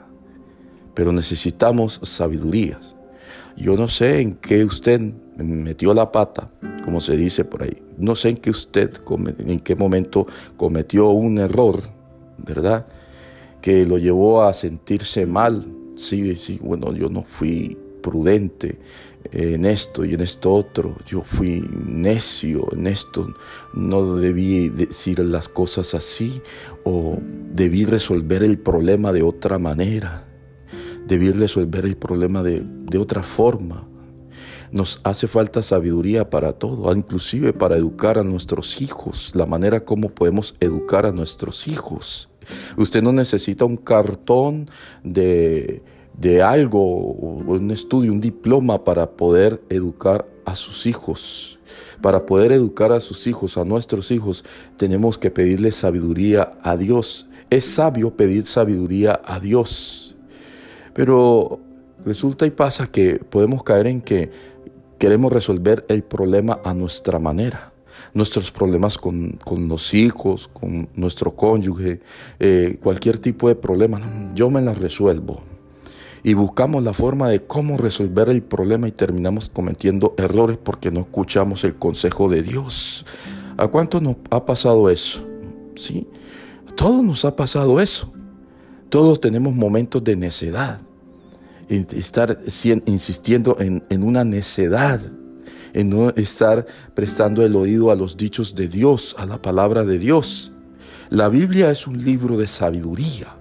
pero 0.95 1.13
necesitamos 1.13 2.01
sabiduría. 2.03 2.79
Yo 3.57 3.77
no 3.77 3.89
sé 3.89 4.21
en 4.21 4.37
qué 4.37 4.65
usted 4.65 5.01
metió 5.37 5.93
la 5.95 6.13
pata, 6.13 6.49
como 6.85 7.01
se 7.01 7.17
dice 7.17 7.45
por 7.45 7.65
ahí. 7.65 7.83
No 7.97 8.15
sé 8.15 8.29
en 8.31 8.37
qué 8.37 8.51
usted, 8.51 8.93
en 9.39 9.59
qué 9.59 9.75
momento 9.75 10.29
cometió 10.57 11.09
un 11.09 11.39
error, 11.39 11.83
¿verdad? 12.39 12.87
Que 13.61 13.87
lo 13.87 13.99
llevó 13.99 14.43
a 14.43 14.53
sentirse 14.53 15.27
mal. 15.27 15.67
Sí, 15.97 16.35
sí, 16.37 16.59
bueno, 16.63 16.93
yo 16.93 17.09
no 17.09 17.25
fui 17.25 17.77
prudente 18.03 18.79
en 19.33 19.65
esto 19.65 20.05
y 20.05 20.15
en 20.15 20.21
esto 20.21 20.53
otro. 20.53 20.97
Yo 21.07 21.23
fui 21.23 21.65
necio 21.87 22.69
en 22.73 22.87
esto. 22.87 23.35
No 23.75 24.15
debí 24.15 24.69
decir 24.69 25.19
las 25.19 25.49
cosas 25.49 25.95
así 25.95 26.41
o 26.85 27.19
debí 27.53 27.85
resolver 27.85 28.43
el 28.43 28.59
problema 28.59 29.13
de 29.13 29.23
otra 29.23 29.59
manera. 29.59 30.27
Debí 31.07 31.31
resolver 31.31 31.85
el 31.85 31.97
problema 31.97 32.43
de, 32.43 32.63
de 32.63 32.99
otra 32.99 33.23
forma. 33.23 33.89
Nos 34.71 35.01
hace 35.03 35.27
falta 35.29 35.63
sabiduría 35.63 36.29
para 36.29 36.53
todo, 36.53 36.95
inclusive 36.95 37.55
para 37.55 37.77
educar 37.77 38.19
a 38.19 38.23
nuestros 38.23 38.83
hijos, 38.83 39.33
la 39.35 39.47
manera 39.47 39.83
como 39.83 40.11
podemos 40.11 40.57
educar 40.61 41.07
a 41.07 41.13
nuestros 41.13 41.67
hijos. 41.69 42.29
Usted 42.77 43.03
no 43.03 43.13
necesita 43.13 43.65
un 43.65 43.77
cartón 43.77 44.71
de, 45.03 45.83
de 46.17 46.43
algo, 46.43 46.83
un 46.83 47.71
estudio, 47.71 48.13
un 48.13 48.21
diploma 48.21 48.85
para 48.85 49.11
poder 49.11 49.63
educar 49.69 50.27
a 50.45 50.55
sus 50.55 50.87
hijos. 50.87 51.59
Para 52.01 52.27
poder 52.27 52.53
educar 52.53 52.93
a 52.93 53.01
sus 53.01 53.27
hijos, 53.27 53.59
a 53.59 53.65
nuestros 53.65 54.11
hijos, 54.11 54.45
tenemos 54.77 55.19
que 55.19 55.31
pedirle 55.31 55.73
sabiduría 55.73 56.53
a 56.63 56.77
Dios. 56.77 57.29
Es 57.51 57.65
sabio 57.65 58.17
pedir 58.17 58.47
sabiduría 58.47 59.21
a 59.25 59.41
Dios. 59.41 60.15
Pero 60.95 61.61
resulta 62.05 62.47
y 62.47 62.51
pasa 62.51 62.87
que 62.87 63.17
podemos 63.17 63.63
caer 63.63 63.89
en 63.89 64.01
que 64.01 64.31
Queremos 64.99 65.33
resolver 65.33 65.85
el 65.89 66.03
problema 66.03 66.59
a 66.65 66.75
nuestra 66.75 67.21
manera. 67.21 67.73
Nuestros 68.15 68.51
problemas 68.51 68.99
con, 68.99 69.39
los 69.69 69.95
hijos, 69.95 70.49
con 70.53 70.89
nuestro 70.95 71.35
cónyuge, 71.35 72.01
eh, 72.39 72.79
cualquier 72.83 73.19
tipo 73.19 73.49
de 73.49 73.55
problema, 73.55 74.01
yo 74.35 74.51
me 74.51 74.61
las 74.61 74.79
resuelvo. 74.79 75.41
Y 76.23 76.35
buscamos 76.35 76.83
la 76.83 76.93
forma 76.93 77.29
de 77.29 77.45
cómo 77.45 77.77
resolver 77.77 78.29
el 78.29 78.43
problema 78.43 78.89
y 78.89 78.93
terminamos 78.93 79.51
cometiendo 79.53 80.15
errores 80.19 80.59
porque 80.63 80.91
no 80.91 81.01
escuchamos 81.01 81.65
el 81.65 81.77
consejo 81.77 82.29
de 82.29 82.43
Dios. 82.43 83.07
¿A 83.57 83.69
cuánto 83.69 84.01
nos 84.01 84.17
ha 84.31 84.45
pasado 84.45 84.91
eso? 84.91 85.21
¿Sí? 85.77 86.07
A 86.69 86.75
todos 86.75 87.03
nos 87.05 87.25
ha 87.25 87.37
pasado 87.37 87.81
eso. 87.81 88.13
Todos 88.89 89.21
tenemos 89.21 89.55
momentos 89.55 90.03
de 90.03 90.17
necedad 90.17 90.81
estar 91.69 92.39
insistiendo 92.87 93.57
en, 93.61 93.85
en 93.91 94.03
una 94.03 94.25
necedad, 94.25 95.01
en 95.73 95.91
no 95.91 96.11
estar 96.11 96.67
prestando 96.95 97.45
el 97.45 97.57
oído 97.57 97.91
a 97.91 97.97
los 97.97 98.17
dichos 98.17 98.55
de 98.55 98.69
Dios, 98.69 99.15
a 99.19 99.27
la 99.27 99.41
palabra 99.41 99.85
de 99.85 99.99
Dios. 99.99 100.53
La 101.11 101.29
Biblia 101.29 101.71
es 101.71 101.87
un 101.87 102.03
libro 102.03 102.37
de 102.37 102.47
sabiduría 102.47 103.37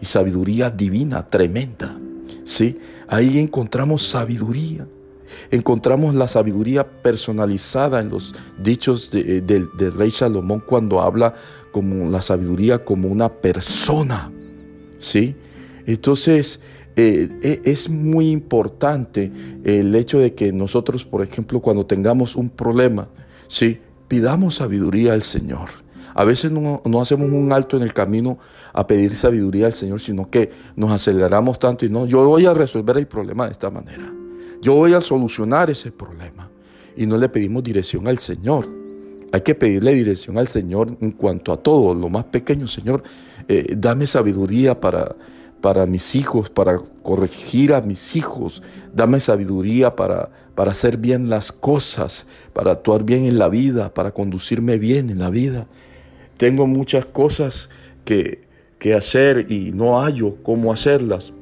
y 0.00 0.06
sabiduría 0.06 0.70
divina, 0.70 1.28
tremenda. 1.28 1.96
¿sí? 2.44 2.78
Ahí 3.08 3.38
encontramos 3.38 4.02
sabiduría. 4.02 4.86
Encontramos 5.50 6.14
la 6.14 6.28
sabiduría 6.28 6.86
personalizada 6.86 8.00
en 8.00 8.08
los 8.08 8.34
dichos 8.58 9.10
del 9.10 9.46
de, 9.46 9.90
rey 9.90 10.10
Salomón 10.10 10.62
cuando 10.66 11.00
habla 11.00 11.34
como 11.70 12.10
la 12.10 12.20
sabiduría 12.20 12.84
como 12.84 13.08
una 13.08 13.28
persona. 13.28 14.30
¿sí? 14.98 15.36
Entonces, 15.86 16.60
eh, 16.96 17.28
eh, 17.42 17.60
es 17.64 17.88
muy 17.88 18.30
importante 18.30 19.32
el 19.64 19.94
hecho 19.94 20.18
de 20.18 20.34
que 20.34 20.52
nosotros, 20.52 21.04
por 21.04 21.22
ejemplo, 21.22 21.60
cuando 21.60 21.86
tengamos 21.86 22.36
un 22.36 22.50
problema, 22.50 23.08
sí, 23.48 23.78
pidamos 24.08 24.56
sabiduría 24.56 25.14
al 25.14 25.22
Señor. 25.22 25.68
A 26.14 26.24
veces 26.24 26.52
no, 26.52 26.82
no, 26.84 27.00
hacemos 27.00 27.30
un 27.30 27.52
alto 27.52 27.76
en 27.78 27.82
el 27.82 27.94
camino 27.94 28.38
a 28.74 28.86
pedir 28.86 29.14
sabiduría 29.14 29.66
al 29.66 29.72
Señor, 29.72 30.00
sino 30.00 30.28
que 30.28 30.50
nos 30.76 30.90
aceleramos 30.90 31.58
tanto 31.58 31.86
y 31.86 31.88
no, 31.88 32.04
yo 32.06 32.26
voy 32.26 32.44
a 32.44 32.52
resolver 32.52 32.98
el 32.98 33.06
problema 33.06 33.46
de 33.46 33.52
esta 33.52 33.70
manera. 33.70 34.12
Yo 34.60 34.74
voy 34.74 34.94
a 34.94 35.00
solucionar 35.00 35.70
ese 35.70 35.90
problema. 35.90 36.48
Y 36.96 37.06
no 37.06 37.16
le 37.16 37.28
pedimos 37.28 37.64
dirección 37.64 38.06
al 38.06 38.18
Señor. 38.18 38.68
Hay 39.32 39.40
que 39.40 39.54
pedirle 39.54 39.94
dirección 39.94 40.36
al 40.36 40.46
Señor 40.46 40.96
en 41.00 41.12
cuanto 41.12 41.52
a 41.52 41.56
todo, 41.56 41.94
lo 41.94 42.08
más 42.10 42.24
pequeño, 42.24 42.66
Señor. 42.66 43.02
Eh, 43.48 43.74
dame 43.76 44.06
sabiduría 44.06 44.78
para 44.78 45.16
para 45.62 45.86
mis 45.86 46.14
hijos, 46.14 46.50
para 46.50 46.78
corregir 47.02 47.72
a 47.72 47.80
mis 47.80 48.16
hijos. 48.16 48.62
Dame 48.92 49.20
sabiduría 49.20 49.96
para, 49.96 50.28
para 50.54 50.72
hacer 50.72 50.98
bien 50.98 51.30
las 51.30 51.52
cosas, 51.52 52.26
para 52.52 52.72
actuar 52.72 53.04
bien 53.04 53.24
en 53.24 53.38
la 53.38 53.48
vida, 53.48 53.94
para 53.94 54.10
conducirme 54.10 54.76
bien 54.76 55.08
en 55.08 55.20
la 55.20 55.30
vida. 55.30 55.66
Tengo 56.36 56.66
muchas 56.66 57.06
cosas 57.06 57.70
que, 58.04 58.42
que 58.78 58.92
hacer 58.92 59.50
y 59.50 59.70
no 59.72 60.00
hallo 60.02 60.36
cómo 60.42 60.72
hacerlas. 60.72 61.32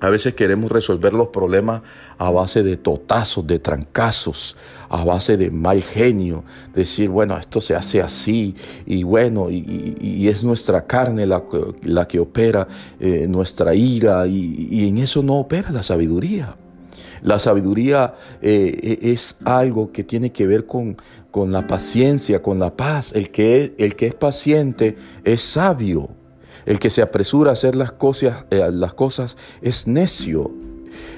A 0.00 0.08
veces 0.10 0.34
queremos 0.34 0.70
resolver 0.70 1.12
los 1.12 1.28
problemas 1.28 1.82
a 2.18 2.30
base 2.30 2.62
de 2.62 2.76
totazos, 2.76 3.46
de 3.46 3.58
trancazos, 3.58 4.56
a 4.88 5.04
base 5.04 5.36
de 5.36 5.50
mal 5.50 5.82
genio, 5.82 6.44
decir, 6.74 7.08
bueno, 7.08 7.36
esto 7.36 7.60
se 7.60 7.74
hace 7.74 8.00
así, 8.00 8.54
y 8.86 9.02
bueno, 9.02 9.50
y, 9.50 10.28
es 10.28 10.44
nuestra 10.44 10.86
carne 10.86 11.26
la, 11.26 11.42
que 12.06 12.20
opera 12.20 12.68
eh, 13.00 13.26
nuestra 13.28 13.74
ira, 13.74 14.26
y, 14.26 14.88
en 14.88 14.98
eso 14.98 15.22
no 15.22 15.36
opera 15.36 15.70
la 15.70 15.82
sabiduría. 15.82 16.56
La 17.22 17.38
sabiduría 17.40 18.14
eh, 18.40 18.98
e, 19.02 19.10
es 19.12 19.36
algo 19.44 19.90
que 19.90 20.04
tiene 20.04 20.30
que 20.30 20.46
ver 20.46 20.66
con, 20.66 20.96
con 21.32 21.50
la 21.50 21.66
paciencia, 21.66 22.42
con 22.42 22.58
la 22.58 22.76
paz. 22.76 23.12
El 23.12 23.30
que, 23.30 23.74
el 23.78 23.96
que 23.96 24.06
es 24.06 24.14
paciente 24.14 24.96
es 25.24 25.40
sabio. 25.40 26.10
El 26.68 26.78
que 26.78 26.90
se 26.90 27.00
apresura 27.00 27.48
a 27.48 27.52
hacer 27.54 27.74
las 27.74 27.92
cosas, 27.92 28.44
eh, 28.50 28.68
las 28.70 28.92
cosas 28.92 29.38
es 29.62 29.86
necio. 29.86 30.50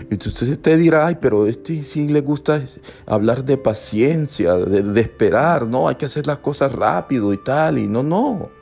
Entonces 0.09 0.49
usted 0.49 0.79
dirá, 0.79 1.09
ay, 1.09 1.19
pero 1.21 1.49
este 1.49 1.83
sí 1.83 2.07
le 2.07 2.21
gusta 2.21 2.63
hablar 3.05 3.45
de 3.45 3.57
paciencia, 3.57 4.55
de, 4.55 4.85
de 4.85 5.01
esperar, 5.01 5.67
no, 5.67 5.89
hay 5.89 5.97
que 5.97 6.07
hacer 6.07 6.29
las 6.29 6.39
cosas 6.39 6.73
rápido 6.73 7.33
y 7.33 7.39
tal, 7.43 7.79
y 7.79 7.89
no, 7.89 8.05
no. 8.05 8.60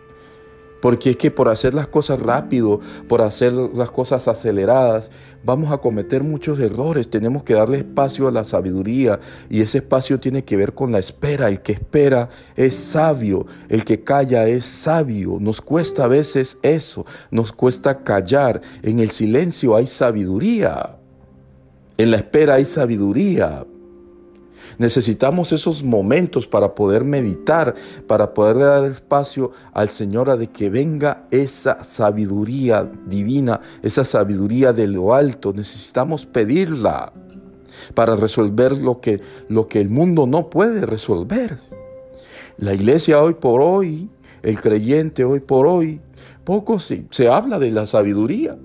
Porque 0.80 1.10
es 1.10 1.16
que 1.16 1.30
por 1.30 1.48
hacer 1.48 1.74
las 1.74 1.88
cosas 1.88 2.20
rápido, 2.20 2.80
por 3.08 3.22
hacer 3.22 3.52
las 3.52 3.90
cosas 3.90 4.28
aceleradas, 4.28 5.10
vamos 5.44 5.72
a 5.72 5.78
cometer 5.78 6.22
muchos 6.22 6.58
errores. 6.60 7.08
Tenemos 7.08 7.42
que 7.42 7.54
darle 7.54 7.78
espacio 7.78 8.28
a 8.28 8.32
la 8.32 8.44
sabiduría 8.44 9.18
y 9.50 9.60
ese 9.60 9.78
espacio 9.78 10.20
tiene 10.20 10.44
que 10.44 10.56
ver 10.56 10.74
con 10.74 10.92
la 10.92 10.98
espera. 10.98 11.48
El 11.48 11.60
que 11.60 11.72
espera 11.72 12.28
es 12.56 12.74
sabio, 12.74 13.46
el 13.68 13.84
que 13.84 14.04
calla 14.04 14.46
es 14.46 14.64
sabio. 14.64 15.38
Nos 15.40 15.60
cuesta 15.60 16.04
a 16.04 16.08
veces 16.08 16.58
eso, 16.62 17.06
nos 17.30 17.52
cuesta 17.52 18.02
callar. 18.02 18.60
En 18.82 19.00
el 19.00 19.10
silencio 19.10 19.74
hay 19.76 19.86
sabiduría, 19.86 20.96
en 21.96 22.10
la 22.10 22.18
espera 22.18 22.54
hay 22.54 22.64
sabiduría. 22.64 23.64
Necesitamos 24.78 25.52
esos 25.52 25.82
momentos 25.82 26.46
para 26.46 26.74
poder 26.74 27.04
meditar, 27.04 27.74
para 28.06 28.32
poder 28.32 28.58
dar 28.58 28.84
espacio 28.84 29.50
al 29.72 29.88
Señor 29.88 30.30
a 30.30 30.36
de 30.36 30.46
que 30.48 30.70
venga 30.70 31.26
esa 31.32 31.82
sabiduría 31.82 32.88
divina, 33.06 33.60
esa 33.82 34.04
sabiduría 34.04 34.72
de 34.72 34.86
lo 34.86 35.14
alto. 35.14 35.52
Necesitamos 35.52 36.26
pedirla 36.26 37.12
para 37.94 38.14
resolver 38.14 38.78
lo 38.78 39.00
que, 39.00 39.20
lo 39.48 39.66
que 39.66 39.80
el 39.80 39.90
mundo 39.90 40.28
no 40.28 40.48
puede 40.48 40.86
resolver. 40.86 41.58
La 42.56 42.72
iglesia 42.72 43.20
hoy 43.20 43.34
por 43.34 43.60
hoy, 43.60 44.08
el 44.42 44.60
creyente 44.60 45.24
hoy 45.24 45.40
por 45.40 45.66
hoy, 45.66 46.00
poco 46.44 46.78
se, 46.78 47.04
se 47.10 47.28
habla 47.28 47.58
de 47.58 47.72
la 47.72 47.84
sabiduría 47.84 48.56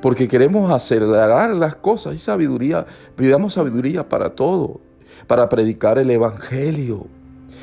porque 0.00 0.26
queremos 0.26 0.70
acelerar 0.70 1.50
las 1.50 1.76
cosas 1.76 2.14
y 2.14 2.18
sabiduría, 2.18 2.86
pidamos 3.14 3.52
sabiduría 3.52 4.08
para 4.08 4.34
todo 4.34 4.80
para 5.26 5.48
predicar 5.48 5.98
el 5.98 6.10
Evangelio, 6.10 7.06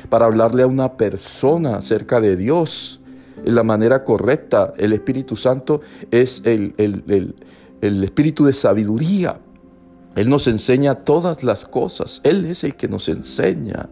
para 0.08 0.26
hablarle 0.26 0.62
a 0.62 0.66
una 0.66 0.96
persona 0.96 1.76
acerca 1.76 2.20
de 2.20 2.36
Dios 2.36 3.00
en 3.44 3.54
la 3.54 3.62
manera 3.62 4.04
correcta. 4.04 4.74
El 4.76 4.92
Espíritu 4.92 5.36
Santo 5.36 5.80
es 6.10 6.42
el, 6.44 6.74
el, 6.76 8.04
Espíritu 8.04 8.44
de 8.44 8.52
sabiduría. 8.52 9.38
Él 10.16 10.28
nos 10.28 10.46
enseña 10.46 10.94
todas 10.94 11.42
las 11.42 11.64
cosas. 11.64 12.20
Él 12.24 12.44
es 12.44 12.64
el 12.64 12.76
que 12.76 12.88
nos 12.88 13.08
enseña. 13.08 13.88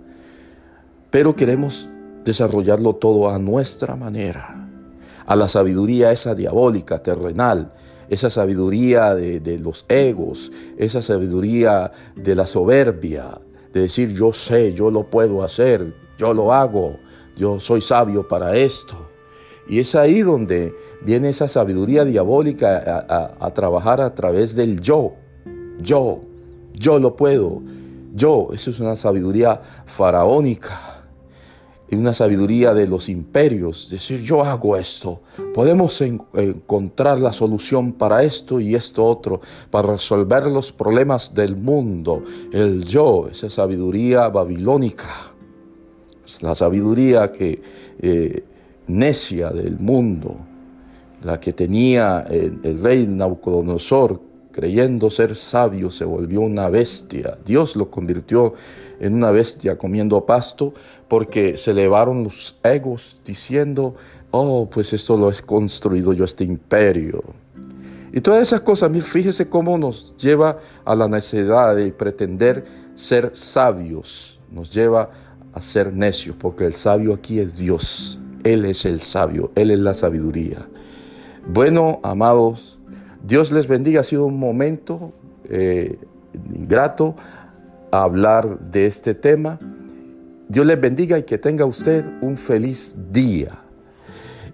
Pero 1.11 1.35
queremos 1.35 1.88
desarrollarlo 2.24 2.94
todo 2.94 3.28
a 3.28 3.38
nuestra 3.38 3.96
manera. 3.96 4.68
A 5.26 5.37
la 5.37 5.48
sabiduría 5.48 6.12
esa 6.12 6.35
diabólica, 6.35 7.02
terrenal, 7.02 7.72
esa 8.08 8.30
sabiduría 8.30 9.14
de, 9.14 9.40
de, 9.40 9.58
los 9.58 9.85
egos, 9.88 10.52
esa 10.76 11.02
sabiduría 11.02 11.92
de 12.14 12.35
la 12.35 12.46
soberbia, 12.46 13.38
de 13.72 13.80
decir 13.82 14.12
yo 14.12 14.32
sé, 14.32 14.72
yo 14.72 14.90
lo 14.90 15.04
puedo 15.04 15.42
hacer, 15.42 15.92
yo 16.18 16.35
lo 16.35 16.52
hago, 16.52 16.96
yo 17.37 17.58
soy 17.61 17.80
sabio 17.80 18.26
para 18.26 18.56
esto. 18.56 18.94
Y 19.68 19.78
es 19.78 19.94
ahí 19.94 20.22
donde 20.22 20.74
viene 21.02 21.28
esa 21.28 21.48
sabiduría 21.48 22.04
diabólica 22.04 23.37
a, 23.38 23.50
trabajar 23.54 24.00
a 24.00 24.14
través 24.14 24.54
del 24.54 24.80
yo. 24.80 25.14
Yo, 25.80 26.20
yo 26.74 26.98
lo 26.98 27.16
puedo. 27.16 27.62
Yo, 28.14 28.48
eso 28.52 28.70
es 28.70 28.80
una 28.80 28.96
sabiduría 28.96 29.61
faraónica. 29.87 30.91
Y 31.92 31.94
una 31.94 32.14
sabiduría 32.14 32.72
de 32.72 32.87
los 32.87 33.11
imperios, 33.11 33.90
decir 33.90 34.22
yo 34.22 34.42
hago 34.42 34.78
esto, 34.78 35.20
podemos 35.52 36.00
encontrar 36.00 37.20
la 37.20 37.35
solución 37.35 37.92
para 37.92 38.22
esto 38.22 38.61
y 38.61 38.74
esto 38.74 39.05
otro, 39.05 39.42
para 39.70 39.92
resolver 39.92 40.44
los 40.44 40.72
problemas 40.72 41.35
del 41.35 41.55
mundo. 41.55 42.24
El 42.50 42.87
yo, 42.87 43.28
esa 43.31 43.50
sabiduría 43.50 44.31
babilónica, 44.31 45.33
la 46.40 46.55
sabiduría 46.55 47.31
que 47.31 47.61
eh, 48.00 48.42
necia 48.87 49.50
del 49.50 49.78
mundo, 49.78 50.37
la 51.22 51.38
que 51.38 51.52
tenía 51.52 52.22
el, 52.22 52.59
el 52.62 52.83
rey 52.83 53.07
Nabucodonosor, 53.07 54.18
creyendo 54.53 55.11
ser 55.11 55.35
sabio, 55.35 55.91
se 55.91 56.05
volvió 56.05 56.43
una 56.43 56.69
bestia. 56.69 57.38
Dios 57.45 57.75
lo 57.75 57.91
convirtió 57.91 58.55
en 59.01 59.15
una 59.15 59.31
bestia 59.31 59.77
comiendo 59.77 60.25
pasto 60.25 60.75
porque 61.09 61.57
se 61.57 61.73
elevaron 61.73 62.23
los 62.23 62.57
egos 62.62 63.21
diciendo, 63.25 63.97
oh, 64.31 64.69
pues 64.71 64.93
esto 64.93 65.17
lo 65.17 65.31
he 65.31 65.35
construido 65.41 66.12
yo, 66.12 66.25
este 66.25 66.45
imperio. 66.45 67.23
Y 68.12 68.21
todas 68.21 68.43
esas 68.43 68.61
cosas, 68.61 68.93
fíjese 69.05 69.49
cómo 69.49 69.79
nos 69.79 70.15
lleva 70.17 70.59
a 70.85 70.95
la 70.95 71.09
necesidad 71.09 71.75
de 71.75 71.91
pretender 71.93 72.65
ser 72.95 73.31
sabios, 73.35 74.38
nos 74.51 74.71
lleva 74.71 75.11
a 75.55 75.61
ser 75.62 75.93
necios, 75.93 76.37
porque 76.38 76.67
el 76.67 76.75
sabio 76.75 77.15
aquí 77.15 77.38
es 77.41 77.57
Dios. 77.57 78.19
Él 78.45 78.65
es 78.65 78.85
el 78.85 79.01
sabio, 79.01 79.53
Él 79.55 79.71
es 79.71 79.79
la 79.79 79.95
sabiduría. 79.95 80.67
Bueno, 81.47 82.01
amados, 82.03 82.79
Dios 83.24 83.52
les 83.52 83.66
bendiga. 83.66 84.00
Ha 84.00 84.04
sido 84.04 84.26
un 84.26 84.38
momento 84.38 85.12
eh, 85.48 85.98
grato 86.32 87.14
hablar 87.90 88.58
de 88.61 88.87
este 88.87 89.14
tema. 89.14 89.58
Dios 90.48 90.66
les 90.66 90.80
bendiga 90.80 91.18
y 91.18 91.22
que 91.22 91.38
tenga 91.38 91.64
usted 91.64 92.04
un 92.20 92.37
feliz 92.37 92.96
día. 93.11 93.58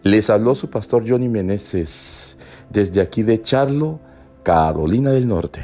Les 0.03 0.31
habló 0.31 0.55
su 0.55 0.71
pastor 0.71 1.05
Johnny 1.09 1.29
Meneses 1.29 2.37
desde 2.71 3.01
aquí 3.01 3.23
de 3.23 3.41
Charlo, 3.41 3.99
Carolina 4.43 5.11
del 5.11 5.27
Norte. 5.27 5.61